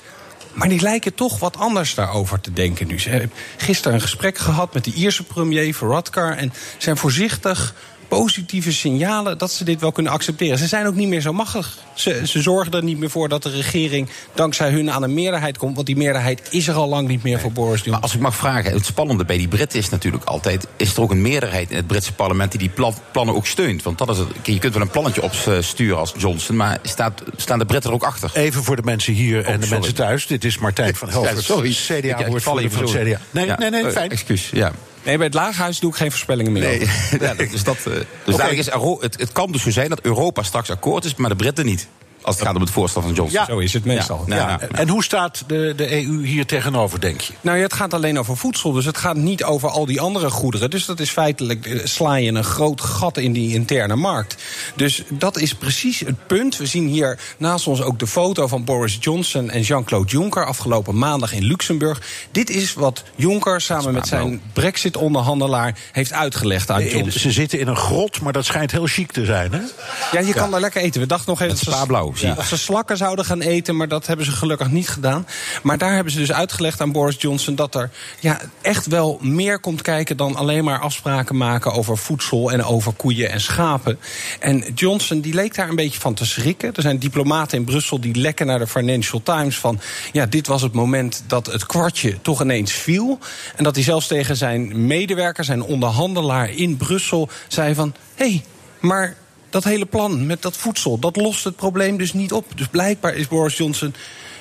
[0.54, 3.00] Maar die lijken toch wat anders daarover te denken nu.
[3.00, 7.74] Ze hebben gisteren een gesprek gehad met de Ierse premier Varadkar en zijn voorzichtig
[8.18, 10.58] positieve signalen dat ze dit wel kunnen accepteren.
[10.58, 11.78] Ze zijn ook niet meer zo machtig.
[11.94, 15.58] Ze, ze zorgen er niet meer voor dat de regering dankzij hun aan een meerderheid
[15.58, 15.76] komt.
[15.76, 17.92] Want die meerderheid is er al lang niet meer voor Boris Johnson.
[17.92, 20.68] Maar als ik mag vragen, het spannende bij die Britten is natuurlijk altijd...
[20.78, 23.84] is er ook een meerderheid in het Britse parlement die die plan- plannen ook steunt?
[23.84, 26.56] Want dat is het, je kunt wel een plannetje opsturen als Johnson...
[26.56, 28.32] maar staat, staan de Britten er ook achter?
[28.34, 29.70] Even voor de mensen hier en de Oh, sorry.
[29.72, 30.28] mensen thuis.
[30.28, 31.72] Dit is Martijn van Helvert, Ja, sorry.
[31.72, 33.08] CDA, Ik- ik woordvoerder val even van het.
[33.08, 33.20] CDA.
[33.32, 33.58] Nee, Ja.
[33.58, 34.10] nee, nee, Eh, fijn.
[34.10, 34.72] excuus, ja.
[35.04, 36.64] Nee, bij het Laaghuis doe ik geen voorspellingen meer.
[36.64, 36.80] Nee,
[37.20, 37.84] ja, dus dat, eh,
[38.26, 41.30] dus eigenlijk is het, het kan dus zo zijn dat Europa straks akkoord is, maar
[41.30, 41.88] de Britten niet.
[42.22, 43.40] Als het gaat om het voorstel van Johnson.
[43.40, 43.46] Ja.
[43.46, 44.24] Zo is het meestal.
[44.28, 44.36] Ja.
[44.36, 44.68] Ja, Ja.
[44.72, 47.34] En hoe staat de, de EU hier tegenover, denk je?
[47.42, 50.30] Nou ja, het gaat alleen over voedsel, dus het gaat niet over al die andere
[50.30, 50.70] goederen.
[50.70, 54.36] Dus dat is feitelijk, eh, sla je een groot gat in die interne markt.
[54.76, 56.58] Dus dat is precies het punt.
[56.58, 60.98] We zien hier naast ons ook de foto van Boris Johnson en Jean-Claude Juncker afgelopen
[60.98, 62.02] maandag in Luxemburg.
[62.32, 67.22] Dit is wat Juncker samen met zijn Brexit-onderhandelaar heeft uitgelegd aan In- Johnson.
[67.22, 69.60] Ze zitten in een grot, maar dat schijnt heel chic te zijn, hè?
[70.12, 71.02] Ja, je kan daar lekker eten.
[71.02, 71.80] We dachten nog even Met dat ze,
[72.18, 72.34] je.
[72.34, 75.28] dat ze slakken zouden gaan eten, maar dat hebben ze gelukkig niet gedaan.
[75.64, 79.60] Maar daar hebben ze dus uitgelegd aan Boris Johnson dat er ja, echt wel meer
[79.60, 84.00] komt kijken dan alleen maar afspraken maken over voedsel en over koeien en schapen.
[84.40, 86.74] En Johnson die leek daar een beetje van te schrikken.
[86.74, 89.80] Er zijn diplomaten in Brussel die lekken naar de Financial Times van
[90.12, 93.20] ja, dit was het moment dat het kwartje toch ineens viel.
[93.56, 98.44] En dat hij zelfs tegen zijn medewerker, zijn onderhandelaar in Brussel, zei van hé, hey,
[98.80, 99.16] maar
[99.52, 102.46] dat hele plan met dat voedsel, dat lost het probleem dus niet op.
[102.56, 103.94] Dus blijkbaar is Boris Johnson.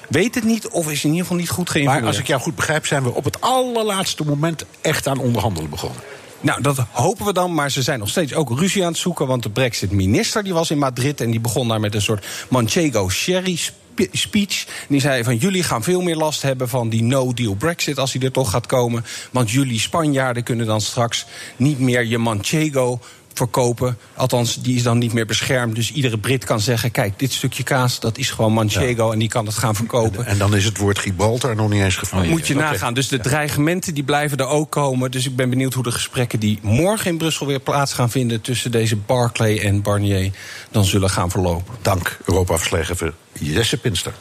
[0.09, 2.05] Weet het niet of is in ieder geval niet goed geïnformeerd.
[2.05, 5.71] Maar als ik jou goed begrijp, zijn we op het allerlaatste moment echt aan onderhandelen
[5.71, 6.01] begonnen.
[6.41, 9.27] Nou, dat hopen we dan, maar ze zijn nog steeds ook ruzie aan het zoeken.
[9.27, 13.09] Want de Brexit-minister die was in Madrid en die begon daar met een soort Manchego
[13.09, 14.65] Sherry spe- speech.
[14.67, 18.13] En die zei van jullie gaan veel meer last hebben van die no-deal Brexit als
[18.13, 19.05] die er toch gaat komen.
[19.31, 23.01] Want jullie Spanjaarden kunnen dan straks niet meer je Manchego
[23.35, 23.99] verkopen.
[24.15, 25.75] Althans, die is dan niet meer beschermd.
[25.75, 29.29] Dus iedere Brit kan zeggen: kijk, dit stukje kaas, dat is gewoon Manchego en die
[29.29, 30.27] kan het gaan verkopen.
[30.27, 32.29] En dan is het woord Gibraltar nog niet eens gevallen.
[32.29, 32.95] Moet je nagaan.
[32.95, 35.11] Dus de dreigementen die blijven er ook komen.
[35.11, 38.41] Dus ik ben benieuwd hoe de gesprekken die morgen in Brussel weer plaats gaan vinden
[38.41, 40.31] tussen deze Barclay en Barnier
[40.71, 41.75] dan zullen gaan verlopen.
[41.83, 44.13] Dank, Europa-verslaggever Jesse Pinster.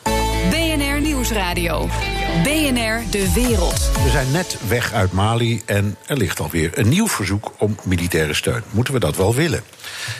[0.49, 1.89] BNR Nieuwsradio.
[2.43, 3.91] BNR De Wereld.
[4.03, 8.33] We zijn net weg uit Mali en er ligt alweer een nieuw verzoek om militaire
[8.33, 8.61] steun.
[8.71, 9.63] Moeten we dat wel willen?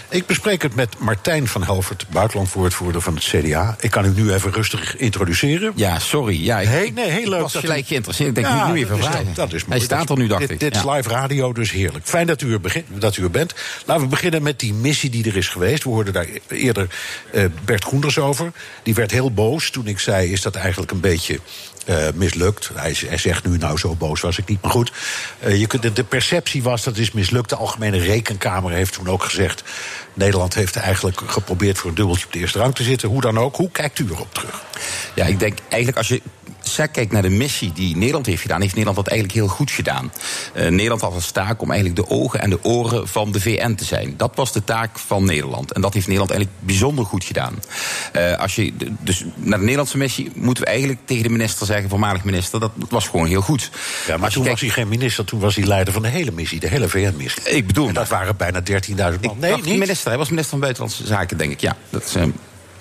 [0.09, 3.75] Ik bespreek het met Martijn van Helvert, buitenlandwoordvoerder van het CDA.
[3.79, 5.71] Ik kan u nu even rustig introduceren.
[5.75, 6.43] Ja, sorry.
[6.45, 8.29] Ja, ik, Hey, nee, heel ik leuk was dat gelijk u- geïnteresseerd.
[8.29, 9.33] Ik denk, Ja, ik nu even dat is-.
[9.35, 9.75] Dat is mooi.
[9.77, 10.59] Hij staat er nu, dacht dit, ik.
[10.59, 10.91] Dit is Ja.
[10.93, 12.05] live radio, dus heerlijk.
[12.07, 13.53] Fijn dat u er, begin, dat u er bent.
[13.85, 15.83] Laten we beginnen met die missie die er is geweest.
[15.83, 16.87] We hoorden daar eerder
[17.33, 18.51] eh, Bert Koenders over.
[18.83, 21.39] Die werd heel boos toen ik zei, is dat eigenlijk een beetje...
[21.85, 22.69] eh, mislukt.
[22.73, 24.61] Hij, zegt nu, nou zo boos was ik niet.
[24.61, 24.91] Maar goed,
[25.39, 27.49] eh, je kunt, de, de perceptie was dat is mislukt.
[27.49, 29.63] De Algemene Rekenkamer heeft toen ook gezegd...
[30.13, 33.09] Nederland heeft eigenlijk geprobeerd voor een dubbeltje op de eerste rang te zitten.
[33.09, 33.55] Hoe dan ook.
[33.55, 34.63] Hoe kijkt u erop terug?
[35.15, 36.21] Ja, ik denk eigenlijk als je
[36.69, 39.71] sec kijkt naar de missie die Nederland heeft gedaan, heeft Nederland dat eigenlijk heel goed
[39.71, 40.11] gedaan.
[40.53, 43.75] Eh, Nederland had als taak om eigenlijk de ogen en de oren van de VN
[43.75, 44.13] te zijn.
[44.17, 45.71] Dat was de taak van Nederland.
[45.73, 47.59] En dat heeft Nederland eigenlijk bijzonder goed gedaan.
[48.11, 51.89] Eh, als je dus naar de Nederlandse missie moeten we eigenlijk tegen de minister zeggen,
[51.89, 53.69] voormalig minister, dat, dat was gewoon heel goed.
[54.07, 56.07] Ja, maar Als toen kijkt- was hij geen minister, toen was hij leider van de
[56.07, 57.43] hele missie, de hele VN-missie.
[57.43, 59.13] Ik bedoel, En dat waren bijna 13.000 man.
[59.35, 59.79] ik Nee, dacht niet?
[59.79, 61.59] minister, hij was minister van Buitenlandse Zaken, denk ik.
[61.61, 62.23] Ja, dat is, eh,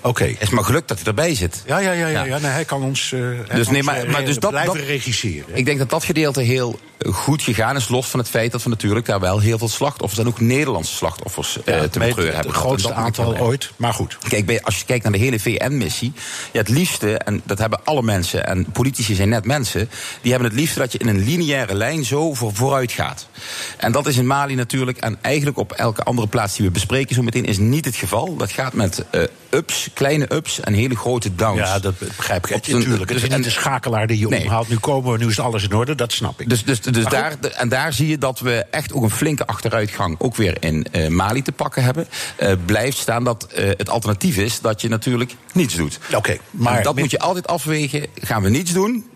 [0.01, 0.35] Oké.
[0.39, 1.63] is maar geluk dat hij erbij zit.
[1.65, 2.37] Ja, ja, ja, ja, Ja.
[2.37, 5.45] Nee, hij kan ons, hij Dus nee, maar- eh, maar dus dat- blijven dat- regisseren.
[5.57, 7.87] Ik denk dat dat gedeelte heel eh, goed gegaan is.
[7.89, 10.19] Los van het feit dat we natuurlijk daar wel heel veel slachtoffers...
[10.21, 12.53] en ook Nederlandse slachtoffers te betreuren het hebben.
[12.53, 14.17] grootste En dat maakt aantal ooit, maar goed.
[14.29, 16.13] Kijk, als je kijkt naar de hele VN-missie...
[16.51, 18.45] Ja, het liefste, en dat hebben alle mensen...
[18.47, 19.89] en politici zijn net mensen...
[20.21, 23.27] die hebben het liefste dat je in een lineaire lijn zo voor vooruit gaat.
[23.77, 24.97] En dat is in Mali natuurlijk...
[24.97, 27.45] en eigenlijk op elke andere plaats die we bespreken zo meteen...
[27.45, 28.35] is niet het geval.
[28.35, 29.03] Dat gaat met
[29.49, 31.59] ups, kleine ups en hele grote downs.
[31.59, 32.51] Ja, dat begrijp ik.
[32.51, 34.41] Natuurlijk, het is dus- niet de schakelaar die je Nee.
[34.43, 34.69] omhaalt.
[34.69, 36.49] Nu komen we, nu is alles in orde, dat snap ik.
[36.49, 39.45] Dus, dus, dus Maar daar, en daar zie je dat we echt ook een flinke
[39.47, 42.07] achteruitgang ook weer in eh, Mali te pakken hebben.
[42.35, 45.99] Eh, blijft staan dat eh, het alternatief is dat je natuurlijk niets doet.
[46.15, 48.05] Oké, maar dat met- moet je altijd afwegen.
[48.21, 49.07] Gaan we niets doen?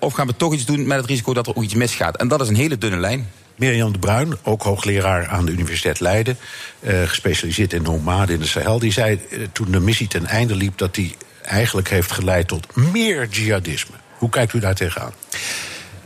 [0.00, 2.16] of gaan we toch iets doen met het risico dat er ook iets misgaat?
[2.16, 3.30] En dat is een hele dunne lijn.
[3.60, 6.38] Mirjam de Bruin, ook hoogleraar aan de Universiteit Leiden,
[6.80, 10.54] eh, gespecialiseerd in nomaden in de Sahel, die zei eh, toen de missie ten einde
[10.54, 13.94] liep dat die eigenlijk heeft geleid tot meer jihadisme.
[14.18, 15.12] Hoe kijkt u daar tegenaan?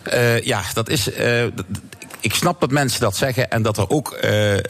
[0.02, 1.08] Eh, ja, dat is.
[2.20, 4.18] ik snap dat mensen dat zeggen en dat er ook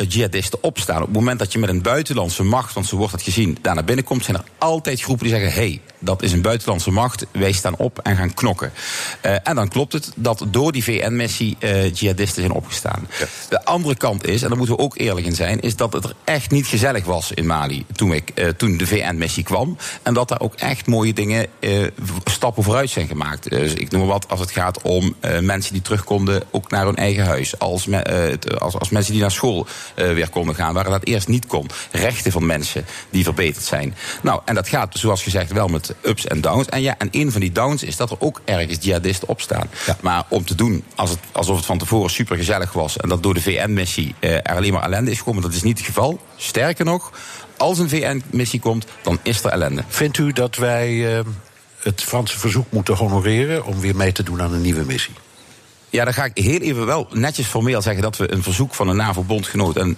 [0.08, 1.00] jihadisten opstaan.
[1.00, 3.74] Op het moment dat je met een buitenlandse macht, want zo wordt het gezien, daar
[3.74, 6.90] naar binnen komt, zijn er altijd groepen die zeggen: hé, hey, dat is een buitenlandse
[6.90, 8.72] macht, wij staan op en gaan knokken.
[9.20, 13.08] Eh, en dan klopt het dat door die VN-missie eh jihadisten zijn opgestaan.
[13.48, 16.04] De andere kant is, en daar moeten we ook eerlijk in zijn, is dat het
[16.04, 19.76] er echt niet gezellig was in Mali toen, ik, eh, toen de VN-missie kwam.
[20.02, 21.70] En dat daar ook echt mooie dingen, eh,
[22.24, 23.50] stappen vooruit zijn gemaakt.
[23.50, 26.84] Dus ik noem maar wat als het gaat om mensen die terug konden, ook naar
[26.84, 27.58] hun eigen huis.
[27.58, 31.46] Als, me- als, als mensen die naar school weer konden gaan, waar dat eerst niet
[31.46, 31.68] kon.
[31.90, 33.94] Rechten van mensen die verbeterd zijn.
[34.22, 36.66] Nou, en dat gaat, zoals gezegd, wel met ups en downs.
[36.66, 39.70] En ja, en een van die downs is dat er ook ergens jihadisten opstaan.
[40.00, 43.22] Maar om te doen als het, alsof het van tevoren super gezellig was en dat
[43.22, 46.20] door de VN-missie er alleen maar ellende is gekomen, dat is niet het geval.
[46.36, 47.12] Sterker nog,
[47.56, 49.84] als een VN-missie komt, dan is er ellende.
[49.88, 51.20] Vindt u dat wij uh,
[51.78, 55.14] het Franse verzoek moeten honoreren om weer mee te doen aan een nieuwe missie?
[55.94, 58.88] Ja, dan ga ik heel even wel netjes formeel zeggen dat we een verzoek van
[58.88, 59.96] een NAVO-bondgenoot en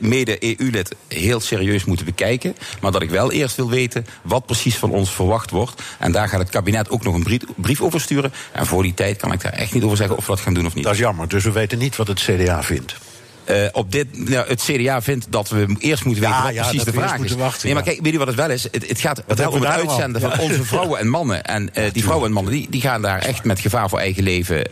[0.00, 2.56] mede-EU-lid heel serieus moeten bekijken.
[2.80, 5.82] Maar dat ik wel eerst wil weten wat precies van ons verwacht wordt.
[5.98, 8.32] En daar gaat het kabinet ook nog een brief, brief over sturen.
[8.52, 10.54] En voor die tijd kan ik daar echt niet over zeggen of we dat gaan
[10.54, 10.84] doen of niet.
[10.84, 13.05] Dat is jammer, dus we weten niet wat het CDA vindt.
[13.50, 16.62] Uh, op dit, nou, het CDA vindt dat we eerst moeten weten ja, wat ja,
[16.62, 17.32] precies de vraag is.
[17.32, 18.62] Wachten, nee, maar kijk, weet je wat het wel is?
[18.62, 21.44] Het, het gaat wel om het uitzenden van onze vrouwen en mannen.
[21.44, 24.22] En uh, die vrouwen en mannen die, die gaan daar echt met gevaar voor eigen
[24.22, 24.62] leven uh,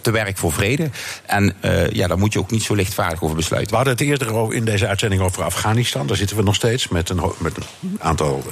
[0.00, 0.90] te werk voor vrede.
[1.26, 1.54] En
[1.92, 3.70] ja, daar moet je ook niet zo lichtvaardig over besluiten.
[3.70, 6.06] We hadden het eerder in deze uitzending over Afghanistan.
[6.06, 8.44] Daar zitten we nog steeds met een, met een aantal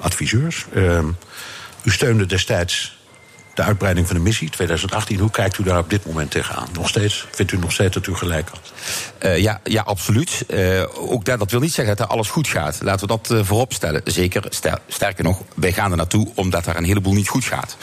[0.00, 0.66] adviseurs.
[0.74, 1.06] Ehm,
[1.82, 2.99] u steunde destijds
[3.60, 5.18] de uitbreiding van de missie 2018.
[5.18, 6.68] Hoe kijkt u daar op dit moment tegenaan?
[6.72, 7.26] Nog steeds?
[7.30, 8.72] Vindt u nog steeds dat u gelijk had?
[9.22, 10.44] Uh, ja, ja, absoluut.
[10.48, 12.78] Uh, ook dat, dat wil niet zeggen dat alles goed gaat.
[12.82, 14.00] Laten we dat uh, voorop stellen.
[14.04, 14.44] Zeker,
[14.88, 17.76] sterker nog, wij gaan er naartoe omdat er een heleboel niet goed gaat.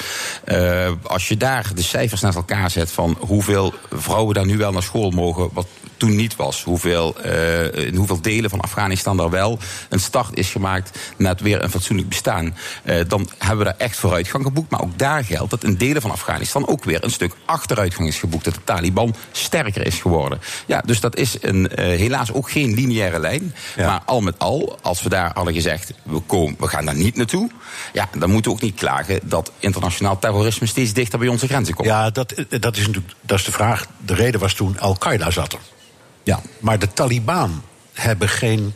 [1.03, 4.83] als je daar de cijfers naast elkaar zet van hoeveel vrouwen daar nu wel naar
[4.83, 6.63] school mogen, wat toen niet was.
[6.63, 7.21] Hoeveel,
[7.73, 11.69] in hoeveel delen van Afghanistan er wel een start is gemaakt naar het weer een
[11.69, 12.55] fatsoenlijk bestaan.
[13.07, 14.71] dan hebben we daar echt vooruitgang geboekt.
[14.71, 18.19] Maar ook daar geldt dat in delen van Afghanistan ook weer een stuk achteruitgang is
[18.19, 18.43] geboekt.
[18.43, 20.39] Dat de Taliban sterker is geworden.
[20.65, 23.55] Ja, dus dat is een, uh, helaas ook geen lineaire lijn.
[23.75, 23.87] Ja.
[23.87, 27.15] Maar al met al, als we daar hadden gezegd, we, komen, we gaan daar niet
[27.15, 27.49] naartoe.
[27.93, 31.73] Ja, dan moeten we ook niet klagen dat internationaal terrorisme steeds dichter bij onze grenzen
[31.73, 31.87] komt.
[31.87, 33.85] Ja, dat, dat is natuurlijk dat is de vraag.
[33.97, 35.59] De reden was toen Al-Qaeda zat er.
[36.27, 36.41] Ja.
[36.59, 37.63] Maar de Taliban
[37.93, 38.73] hebben geen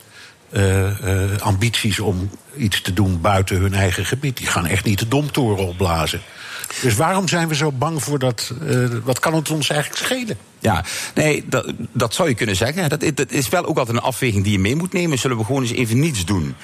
[0.52, 4.38] uh, uh, ambities om iets te doen buiten hun eigen gebied.
[4.38, 6.22] Die gaan echt niet de domtoren opblazen.
[6.82, 8.54] Dus waarom zijn we zo bang voor dat?
[8.62, 10.38] Uh, wat kan het ons eigenlijk schelen?
[10.62, 12.90] Ja, nee, dat, dat zou je kunnen zeggen.
[12.90, 15.20] Dat, is wel ook altijd een afweging die je mee moet nemen.
[15.20, 16.56] Zullen we gewoon eens even niets doen?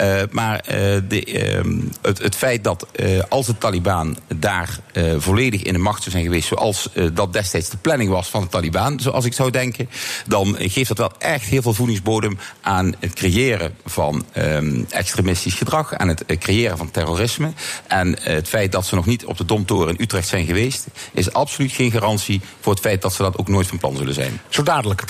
[0.00, 0.74] Uh, maar uh,
[1.08, 2.86] de, uh, het, feit dat
[3.28, 4.78] als de Taliban daar
[5.18, 8.48] volledig in de macht zou zijn geweest, zoals dat destijds de planning was van de
[8.48, 9.88] Taliban, zoals ik zou denken,
[10.26, 15.94] dan geeft dat wel echt heel veel voedingsbodem aan het creëren van ehm, extremistisch gedrag,
[15.94, 17.52] aan het creëren van terrorisme.
[17.86, 21.32] En het feit dat ze nog niet op de Domtoren in Utrecht zijn geweest, is
[21.32, 24.40] absoluut geen garantie voor het feit dat ze dat ook nooit van plan zullen zijn.
[24.48, 25.04] Zo dadelijk.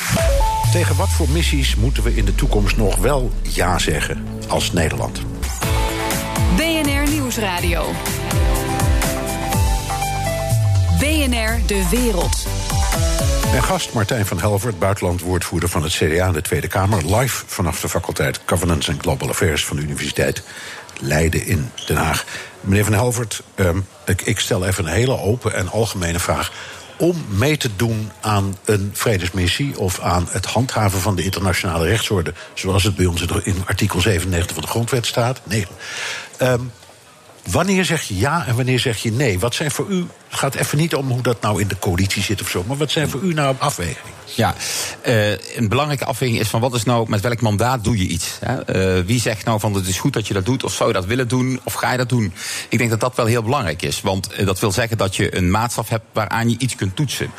[0.72, 5.20] Tegen wat voor missies moeten we in de toekomst nog wel ja zeggen als Nederland?
[6.56, 7.92] BNR Nieuwsradio.
[10.98, 12.46] BNR De Wereld.
[13.50, 17.16] Mijn gast Martijn van Helvert, buitenlandwoordvoerder van het CDA in de Tweede Kamer.
[17.16, 20.42] Live vanaf de faculteit Governance and Global Affairs van de Universiteit
[21.00, 22.24] Leiden in Den Haag.
[22.60, 26.52] Meneer van Helvert, um, ik, ik stel even een hele open en algemene vraag
[26.98, 32.32] om mee te doen aan een vredesmissie of aan het handhaven van de internationale rechtsorde,
[32.54, 35.40] zoals het bij ons in artikel 97 van de grondwet staat.
[35.44, 35.66] Nee.
[36.42, 36.70] Um,
[37.50, 39.38] wanneer zeg je ja en wanneer zeg je nee?
[39.38, 42.22] Wat zijn voor u, het gaat even niet om hoe dat nou in de coalitie
[42.22, 44.16] zit of zo, maar wat zijn voor u nou afwegingen?
[44.34, 44.54] Ja,
[45.06, 48.38] uh, een belangrijke afweging is van wat is nou, met welk mandaat doe je iets?
[48.44, 48.98] Hè?
[48.98, 50.94] Uh, wie zegt nou van het is goed dat je dat doet, of zou je
[50.94, 52.32] dat willen doen, of ga je dat doen?
[52.68, 55.36] Ik denk dat dat wel heel belangrijk is, want uh, dat wil zeggen dat je
[55.36, 57.30] een maatstaf hebt waaraan je iets kunt toetsen.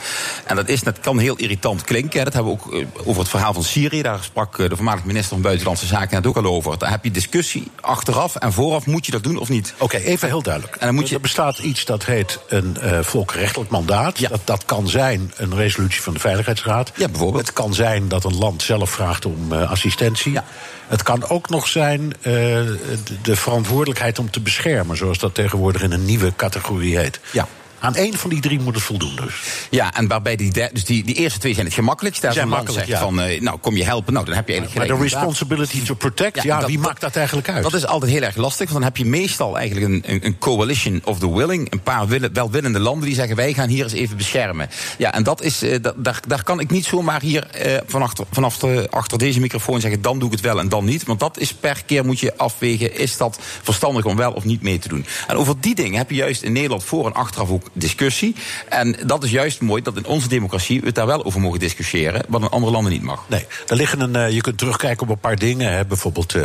[0.45, 2.17] En dat, is, dat kan heel irritant klinken.
[2.17, 2.23] Hè?
[2.23, 5.41] Dat hebben we ook over het verhaal van Syrië, daar sprak de voormalige minister van
[5.41, 6.77] Buitenlandse Zaken net ook al over.
[6.77, 9.73] Daar heb je discussie achteraf en vooraf, moet je dat doen of niet?
[9.73, 10.75] Oké, okay, even heel duidelijk.
[10.75, 11.15] En dan moet je...
[11.15, 14.19] Er bestaat iets dat heet een volkenrechtelijk mandaat.
[14.19, 14.29] Ja.
[14.29, 16.91] Dat, dat kan zijn een resolutie van de Veiligheidsraad.
[16.95, 17.45] Ja, bijvoorbeeld.
[17.45, 20.31] Het kan zijn dat een land zelf vraagt om uh, assistentie.
[20.31, 20.43] Ja.
[20.87, 22.77] Het kan ook nog zijn uh, de,
[23.21, 27.19] de verantwoordelijkheid om te beschermen, zoals dat tegenwoordig in een nieuwe categorie heet.
[27.31, 27.47] Ja.
[27.79, 29.33] Aan één van die drie moet het voldoen dus.
[29.69, 32.21] Ja, en waarbij die, dus die, die eerste twee zijn het gemakkelijkst.
[32.21, 32.99] Daar zijn makkelijk, zegt ja.
[32.99, 34.89] van, uh, nou kom je helpen, nou dan heb je eigenlijk.
[34.89, 37.63] Maar de responsibility to protect, ja, ja dat, wie maakt dat eigenlijk uit?
[37.63, 40.37] Dat is altijd heel erg lastig, want dan heb je meestal eigenlijk een, een, een
[40.37, 41.71] coalition of the willing.
[41.71, 44.69] Een paar willen, welwillende landen die zeggen wij gaan hier eens even beschermen.
[44.97, 48.01] Ja, en dat is, uh, dat, daar, daar kan ik niet zomaar hier uh, van
[48.01, 51.03] achter, vanaf de, achter deze microfoon zeggen dan doe ik het wel en dan niet.
[51.03, 54.61] Want dat is per keer moet je afwegen, is dat verstandig om wel of niet
[54.61, 55.05] mee te doen.
[55.27, 58.35] En over die dingen heb je juist in Nederland voor en achteraf ook discussie.
[58.69, 61.59] En dat is juist mooi dat in onze democratie we het daar wel over mogen
[61.59, 63.23] discussiëren, wat in andere landen niet mag.
[63.27, 65.73] Nee, er liggen een, uh, je kunt terugkijken op een paar dingen.
[65.73, 65.85] Hè.
[65.85, 66.43] Bijvoorbeeld uh,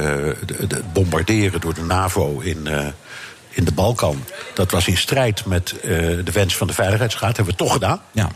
[0.56, 2.58] het bombarderen door de NAVO in.
[2.64, 2.86] Uh,
[3.56, 4.24] in de Balkan.
[4.54, 5.74] Dat was in strijd met
[6.24, 7.36] de wens van de Veiligheidsraad.
[7.36, 8.00] Dat hebben we toch gedaan.
[8.12, 8.30] Ja.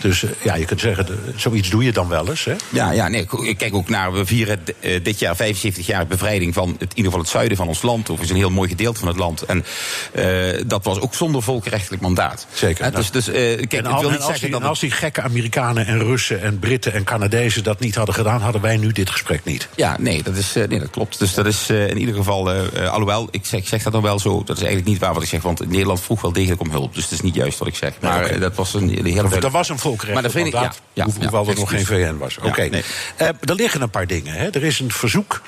[0.00, 1.06] Dus eh, ja, je kunt zeggen,
[1.36, 2.44] zoiets doe je dan wel eens.
[2.44, 2.54] Hè?
[2.68, 4.12] Ja, ja nee, ik kijk ook naar.
[4.12, 7.56] We vieren eh, dit jaar 75 jaar bevrijding van het, in ieder geval het zuiden
[7.56, 8.10] van ons land.
[8.10, 9.42] Of is een heel mooi gedeelte van het land.
[9.42, 9.64] En
[10.12, 12.46] eh, dat was ook zonder volkenrechtelijk mandaat.
[12.52, 12.82] Zeker.
[12.82, 14.60] Nou, dus dus kijk, en, al- wil en niet als, die, dat.
[14.60, 18.40] en als die gekke Amerikanen en Russen en Britten en Canadezen dat niet hadden gedaan,
[18.40, 19.68] hadden wij nu dit gesprek niet.
[19.74, 21.18] Ja, nee, dat, is, nee, dat klopt.
[21.18, 22.50] Dus dat is in ieder geval.
[22.50, 24.42] alhoewel, ik zeg, ik zeg dat dan wel zo.
[24.44, 25.42] Dat is eigenlijk niet waar wat ik zeg.
[25.42, 26.94] Want Nederland vroeg wel degelijk om hulp.
[26.94, 27.92] Dus het is niet juist wat ik zeg.
[28.00, 29.36] Maar dat was een hele.
[29.46, 29.78] Er was een
[30.14, 31.86] Maar vind ik- ja, ja, hoe- ja, hoewel er nog geen.
[31.86, 32.38] VN was.
[32.38, 32.62] Oké.
[32.62, 32.84] nee.
[33.16, 34.32] Eh, er liggen een paar dingen.
[34.34, 34.48] Hè.
[34.50, 35.40] Er is een verzoek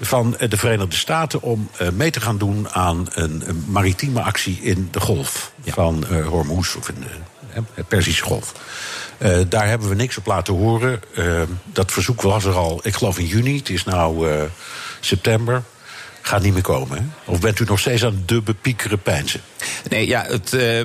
[0.00, 4.58] van eh, de Verenigde Staten om eh, mee te gaan doen aan een, maritieme actie
[4.62, 7.06] in de golf van Hormuz of in de
[7.74, 8.52] hè, Perzische golf.
[9.48, 11.00] Daar hebben we niks op laten horen.
[11.64, 13.56] Dat verzoek was er al, ik geloof in juni.
[13.56, 13.92] Het is nu
[15.00, 15.62] september.
[16.26, 16.98] Gaat niet meer komen.
[16.98, 17.32] Hè?
[17.32, 19.40] Of bent u nog steeds aan de bepiekere pijnzen?
[19.88, 20.80] Nee, ja, het, eh,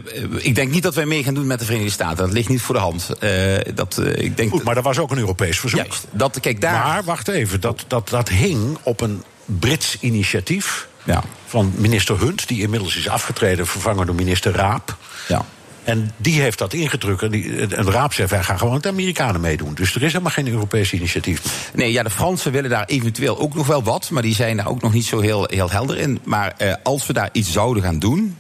[0.46, 2.18] ik denk niet dat wij mee gaan doen met de Verenigde Staten.
[2.18, 3.10] Dat ligt niet voor de hand.
[3.20, 3.30] Eh,
[3.76, 5.80] dat, eh, ik denk Goed, maar er was ook een Europees verzoek.
[5.80, 6.06] Juist.
[6.12, 6.86] Dat, kijk, daar...
[6.86, 11.24] Maar wacht even, dat, dat, dat hing op een Brits initiatief Ja.
[11.46, 14.98] van minister Hunt, die inmiddels is afgetreden, vervangen door minister Raap.
[15.28, 15.46] Ja.
[15.90, 17.22] En die heeft dat ingedrukt.
[17.22, 19.74] En, die, en Raap zei: wij gaan gewoon de Amerikanen meedoen.
[19.74, 21.72] Dus er is helemaal geen Europees initiatief.
[21.74, 24.10] Nee, ja, de Fransen willen daar eventueel ook nog wel wat.
[24.10, 26.20] Maar die zijn daar ook nog niet zo heel, heel helder in.
[26.24, 28.38] Maar eh, als we daar iets zouden gaan doen.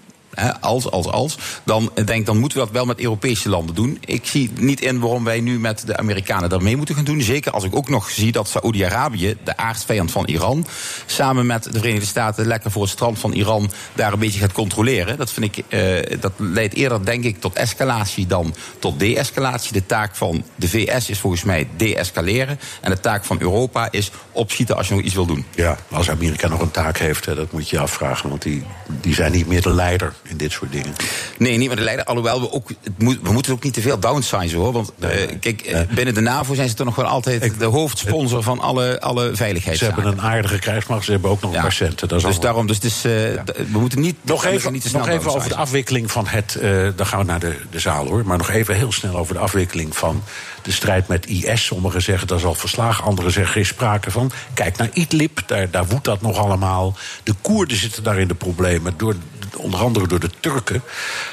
[0.60, 1.38] Als, als, als.
[1.64, 3.98] Dan denk dan moeten we dat wel met Europese landen doen.
[4.06, 7.22] Ik zie niet in waarom wij nu met de Amerikanen daar mee moeten gaan doen.
[7.22, 10.66] Zeker als ik ook nog zie dat Saoedi-Arabië, de aardsvijand van Iran.
[11.06, 13.72] samen met de Verenigde Staten lekker voor het strand van Iran.
[13.94, 15.18] daar een beetje gaat controleren.
[15.18, 19.74] Dat, vind ik, eh, dat leidt eerder, denk ik, tot escalatie dan tot de-escalatie.
[19.74, 22.60] De taak van de VS is volgens mij de-escaleren.
[22.82, 25.46] En de taak van Europa is opschieten als je nog iets wil doen.
[25.56, 28.30] Ja, als Amerika nog een taak heeft, dat moet je je afvragen.
[28.30, 28.64] Want die,
[29.02, 30.93] die zijn niet meer de leider in dit soort dingen.
[31.38, 32.05] Nee, niet met de leider.
[32.05, 32.69] Alhoewel we ook.
[32.97, 34.71] Moet, we moeten ook niet te veel downsizen hoor.
[34.71, 35.09] Want eh,
[35.39, 39.32] kijk, binnen de NAVO zijn ze toch nog wel altijd de hoofdsponsor van alle, alle
[39.36, 41.53] Ze hebben een aardige krijgsmacht, ze hebben ook nog.
[41.99, 43.11] Dat is dus allemaal- daarom, dus het is, eh,
[43.43, 44.15] d- we moeten niet.
[44.21, 46.55] Nog we even, niet te snel nog even over de afwikkeling van het.
[46.55, 48.25] eh, dan gaan we naar de, de zaal hoor.
[48.25, 50.23] Maar nog even heel snel over de afwikkeling van
[50.61, 51.65] de strijd met IS.
[51.65, 54.32] Sommigen zeggen dat is al verslagen, anderen zeggen geen sprake van.
[54.53, 56.97] Kijk naar Idlib, daar, daar woedt dat nog allemaal.
[57.23, 59.15] De Koerden zitten daar in de problemen, door,
[59.56, 60.82] onder andere door de Turken.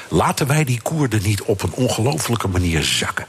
[0.09, 3.25] Laten wij die Koerden niet op een ongelofelijke manier zakken.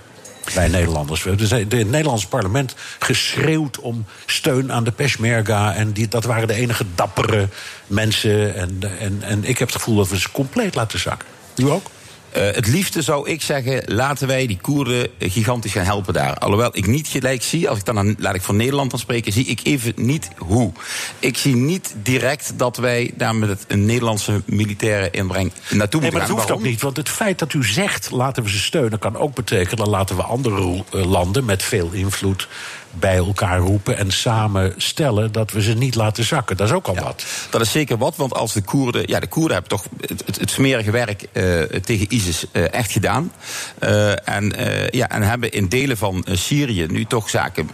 [0.54, 1.22] Wij Nederlanders.
[1.22, 5.74] We hebben het Nederlandse parlement geschreeuwd om steun aan de Peshmerga.
[5.74, 7.48] En die, dat waren de enige dappere
[7.86, 8.54] mensen.
[8.54, 11.28] En, en, en ik heb het gevoel dat we ze compleet laten zakken.
[11.56, 11.90] U ook?
[12.30, 16.34] Eh, het liefste zou ik zeggen, laten wij die Koerden gigantisch gaan helpen daar.
[16.38, 19.32] Alhoewel ik niet gelijk zie, als ik dan aan, laat ik van Nederland dan spreken,
[19.32, 20.72] zie ik even niet hoe.
[21.18, 26.10] Ik zie niet direct dat wij daar met het, een Nederlandse militaire inbreng naartoe Nee,
[26.10, 26.36] moeten maar dat gaan.
[26.36, 26.82] hoeft ook niet.
[26.82, 28.98] Want het feit dat u zegt, laten we ze steunen...
[28.98, 32.48] kan ook betekenen, laten we andere eh, landen met veel invloed...
[32.90, 36.56] bij elkaar roepen en samen stellen dat we ze niet laten zakken.
[36.56, 37.24] Dat is ook al wat.
[37.50, 39.02] Dat is zeker wat, want als de Koerden.
[39.06, 42.92] Ja, de Koerden hebben toch het, het, het smerige werk eh, tegen ISIS eh, echt
[42.92, 43.32] gedaan.
[43.78, 44.54] Eh, en,
[44.90, 47.68] ja, en hebben in delen van Syrië nu toch zaken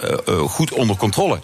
[0.48, 1.38] goed onder controle.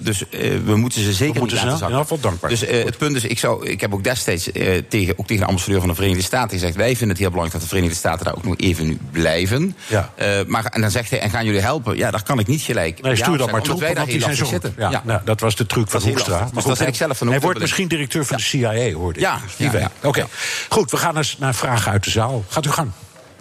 [0.00, 0.24] Dus
[0.64, 2.20] we moeten ze zeker moeten niet laten zakken.
[2.20, 4.50] dankbaar Dus het punt is, ik, zou, ik heb ook destijds
[4.88, 7.52] tegen, ook tegen de ambassadeur van de Verenigde Staten gezegd: wij vinden het heel belangrijk
[7.52, 9.76] dat de Verenigde Staten daar ook nog even nu blijven.
[9.86, 10.12] Ja.
[10.46, 11.96] Maar en dan zegt hij: en gaan jullie helpen?
[11.96, 13.00] Ja, daar kan ik niet gelijk.
[13.02, 14.74] Nee, ja stuur zeggen, maar wij want die zijn zo zitten.
[14.78, 16.30] Ja, Nou, dat was de truc van Hoekstra.
[16.30, 16.52] lastig.
[16.52, 19.18] Maar Dus goed, dat ik zelf ook hij wordt misschien directeur van de CIA, hoorde
[19.18, 19.24] ik.
[19.24, 19.88] Ja, Dus weet.
[20.02, 20.26] Oké,
[20.68, 22.44] goed, we gaan eens naar vragen uit de zaal.
[22.48, 22.90] Gaat u gang.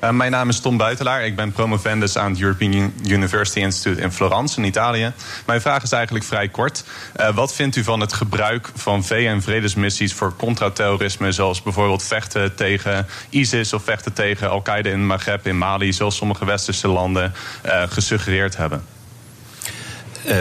[0.04, 1.26] Uh, mijn naam is Tom Buitelaar.
[1.26, 5.12] Ik ben promovendus aan het European Un- University Institute in Florence, in Italië.
[5.46, 6.84] Mijn vraag is eigenlijk vrij kort.
[7.20, 13.08] Uh, wat vindt u van het gebruik van VN-vredesmissies voor contraterrorisme, zoals bijvoorbeeld vechten tegen
[13.30, 17.34] ISIS of vechten tegen Al-Qaeda in Maghreb, in Mali, zoals sommige westerse landen
[17.66, 18.84] uh, gesuggereerd hebben?
[20.26, 20.38] Eh,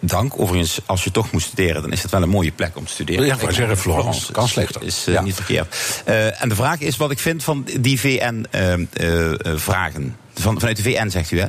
[0.00, 0.40] dank.
[0.40, 2.92] Overigens, als je toch moet studeren, dan is het wel een mooie plek om te
[2.92, 3.26] studeren.
[3.26, 4.82] Ja, ik zeggen, Florence, kan is- slechter.
[4.82, 5.22] Is eh, Ja.
[5.22, 5.76] niet verkeerd.
[6.04, 10.16] Eh, en de vraag is wat ik vind van die VN-vragen.
[10.34, 11.46] van, vanuit de VN, zegt u, hè?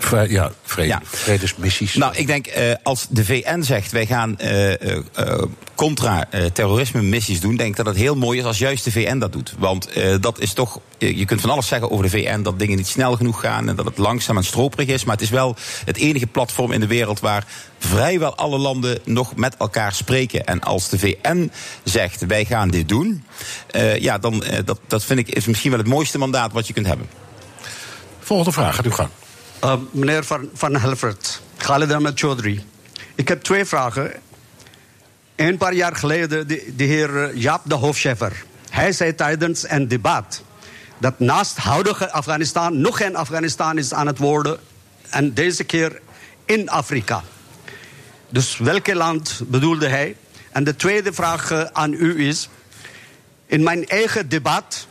[0.00, 1.00] Vre- ja, vrede, Ja.
[1.04, 1.94] vredesmissies.
[1.94, 5.42] Nou, ik denk eh, als de VN zegt wij gaan eh, eh,
[5.74, 9.32] contra-terrorisme missies doen, denk ik dat het heel mooi is als juist de VN dat
[9.32, 9.54] doet.
[9.58, 9.88] Want
[10.20, 13.16] dat is toch, je kunt van alles zeggen over de VN, dat dingen niet snel
[13.16, 15.04] genoeg gaan en dat het langzaam en stroperig is.
[15.04, 17.46] Maar het is wel het enige platform in de wereld waar
[17.78, 20.44] vrijwel alle landen nog met elkaar spreken.
[20.44, 21.50] En als de VN
[21.84, 23.24] zegt wij gaan dit doen,
[23.98, 26.86] ja, dan dat, dat vind ik is misschien wel het mooiste mandaat wat je kunt
[26.86, 27.08] hebben.
[28.20, 29.08] Volgende vraag, gaat u gang.
[29.64, 32.64] Uh, meneer Van, van Helvert, Khalid Ahmed Chaudhry.
[33.14, 34.12] Ik heb twee vragen.
[35.36, 38.44] Een paar jaar geleden, de, de heer Jaap de Hofscheffer.
[38.70, 40.42] Hij zei tijdens een debat
[40.98, 44.58] dat naast huidige Afghanistan nog een Afghanistan is aan het worden.
[45.10, 46.00] En deze keer
[46.44, 47.22] in Afrika.
[48.28, 50.16] Dus welke land bedoelde hij?
[50.50, 52.48] En de tweede vraag eh, aan u is:
[53.46, 54.86] in mijn eigen debat,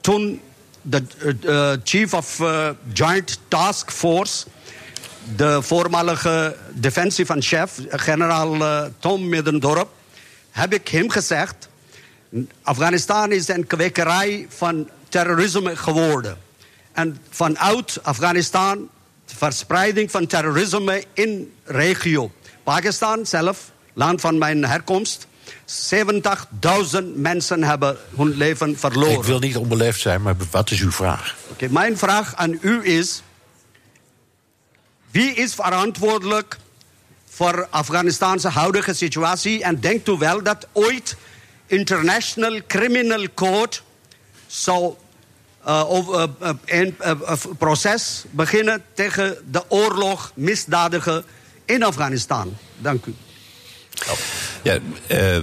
[0.00, 0.40] toen
[0.88, 1.02] de
[1.44, 4.46] uh, chief of uh, Joint Task Force,
[5.36, 9.88] de voormalige defensie van chef, generaal uh, Tom Middendorp,
[10.50, 11.68] heb ik hem gezegd:
[12.62, 16.36] Afghanistan is een kwekerij van terrorisme geworden.
[16.92, 18.88] En vanuit Afghanistan,
[19.24, 22.30] verspreiding van terrorisme in regio.
[22.62, 25.26] Pakistan zelf, land van mijn herkomst,
[25.66, 29.18] 70.000 mensen hebben hun leven verloren.
[29.18, 31.34] Ik wil niet onbeleefd zijn, maar wat is uw vraag?
[31.50, 33.22] Okay, mijn vraag aan u is:
[35.10, 36.56] wie is verantwoordelijk
[37.28, 39.62] voor Afghanistanse huidige situatie?
[39.62, 41.16] En denkt u wel dat ooit
[41.66, 43.82] International Criminal Court
[44.46, 44.94] zou
[45.66, 47.12] uh, over, uh, een uh,
[47.58, 51.24] proces beginnen tegen de oorlog misdadigen
[51.64, 52.56] in Afghanistan?
[52.78, 53.14] Dank u.
[54.66, 54.78] Ja,
[55.10, 55.42] äh,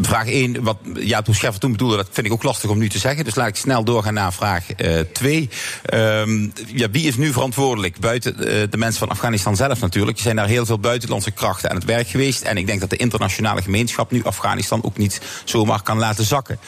[0.00, 2.88] vraag 1, wat ja, toen Scheffer toen bedoelde, dat vind ik ook lastig om nu
[2.88, 3.24] te zeggen.
[3.24, 4.64] Dus laat ik snel doorgaan naar vraag
[5.12, 5.50] 2.
[5.94, 7.98] Uh, um, ja, wie is nu verantwoordelijk?
[7.98, 10.16] Buiten uh, de mensen van Afghanistan zelf natuurlijk.
[10.16, 12.42] Er zijn daar heel veel buitenlandse krachten aan het werk geweest.
[12.42, 16.58] En ik denk dat de internationale gemeenschap nu Afghanistan ook niet zomaar kan laten zakken.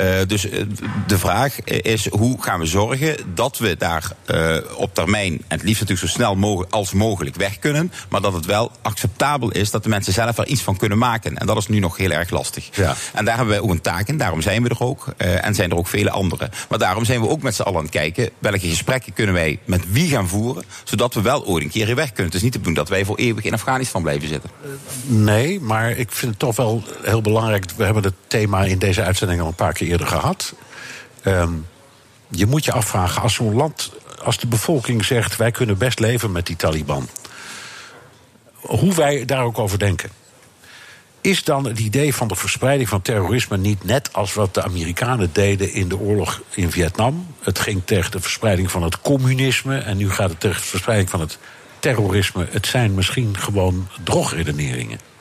[0.00, 0.46] Uh, dus
[1.06, 4.12] de vraag is, hoe gaan we zorgen dat we daar
[4.76, 7.92] op termijn, en het liefst natuurlijk zo snel mogelijk als mogelijk weg kunnen.
[8.08, 11.36] Maar dat het wel acceptabel is dat de mensen zelf er iets van kunnen maken.
[11.36, 12.61] En dat is nu nog heel erg lastig.
[12.72, 12.94] Ja.
[13.12, 15.06] En daar hebben wij ook een taak in, daarom zijn we er ook.
[15.18, 16.50] Uh, en zijn er ook vele anderen.
[16.68, 18.30] Maar daarom zijn we ook met z'n allen aan het kijken...
[18.38, 20.64] welke gesprekken kunnen wij met wie gaan voeren...
[20.84, 22.26] zodat we wel ooit een keer hier weg kunnen.
[22.26, 24.50] Het is niet te doen dat wij voor eeuwig in Afghanistan blijven zitten.
[25.02, 27.64] Nee, maar ik vind het toch wel heel belangrijk...
[27.76, 30.54] we hebben het thema in deze uitzending al een paar keer eerder gehad.
[31.24, 31.66] Um,
[32.28, 33.92] je moet je afvragen, als zo'n land...
[34.24, 37.08] als de bevolking zegt, wij kunnen best leven met die Taliban...
[38.54, 40.10] hoe wij daar ook over denken...
[41.22, 45.30] Is dan het idee van de verspreiding van terrorisme niet net als wat de Amerikanen
[45.32, 47.26] deden in de oorlog in Vietnam?
[47.40, 51.10] Het ging tegen de verspreiding van het communisme en nu gaat het tegen de verspreiding
[51.10, 51.38] van het
[51.78, 52.46] terrorisme.
[52.50, 55.11] Het zijn misschien gewoon drogredeneringen.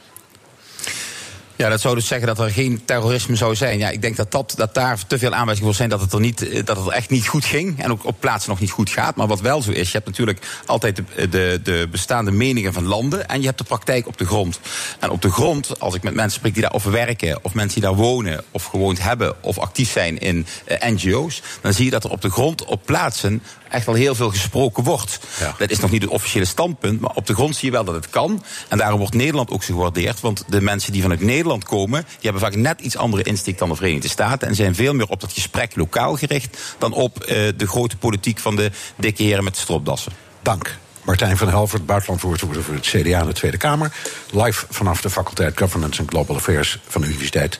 [1.61, 3.77] Ja, dat zou dus zeggen dat er geen terrorisme zou zijn.
[3.77, 6.19] Ja, ik denk dat, dat, dat daar te veel aanwijzingen voor zijn dat het, er
[6.19, 7.83] niet, dat het echt niet goed ging.
[7.83, 9.15] En ook op plaatsen nog niet goed gaat.
[9.15, 12.85] Maar wat wel zo is, je hebt natuurlijk altijd de, de, de bestaande meningen van
[12.85, 13.27] landen.
[13.27, 14.59] En je hebt de praktijk op de grond.
[14.99, 17.89] En op de grond, als ik met mensen spreek die daar werken, of mensen die
[17.89, 22.03] daar wonen, of gewoond hebben, of actief zijn in uh, NGO's, dan zie je dat
[22.03, 25.19] er op de grond, op plaatsen, echt wel heel veel gesproken wordt.
[25.39, 25.55] Ja.
[25.57, 27.95] Dat is nog niet het officiële standpunt, maar op de grond zie je wel dat
[27.95, 28.43] het kan.
[28.67, 30.19] En daarom wordt Nederland ook zo gewaardeerd.
[30.19, 33.69] Want de mensen die vanuit Nederland komen, die hebben vaak net iets andere insteek dan
[33.69, 34.47] de Verenigde Staten.
[34.47, 38.39] En zijn veel meer op dat gesprek lokaal gericht dan op uh, de grote politiek
[38.39, 40.11] van de dikke heren met de stropdassen.
[40.41, 40.77] Dank.
[41.03, 43.91] Martijn van Helvert, buitenlandwoordvoerder voor het CDA in de Tweede Kamer.
[44.31, 47.59] Live vanaf de faculteit Governance and Global Affairs van de Universiteit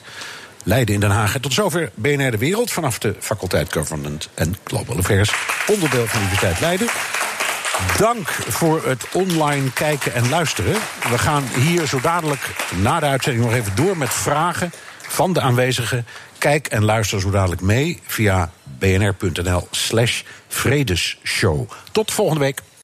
[0.62, 1.34] Leiden in Den Haag.
[1.34, 5.32] En tot zover BNR De Wereld vanaf de faculteit Governance and Global Affairs.
[5.66, 6.88] Onderdeel van de Universiteit Leiden.
[7.98, 10.74] Dank voor het online kijken en luisteren.
[11.10, 12.40] We gaan hier zo dadelijk
[12.80, 14.72] na de uitzending nog even door met vragen
[15.08, 16.06] van de aanwezigen.
[16.38, 21.70] Kijk en luister zo dadelijk mee via bnr.nl slash vredesshow.
[21.92, 22.60] Tot volgende week.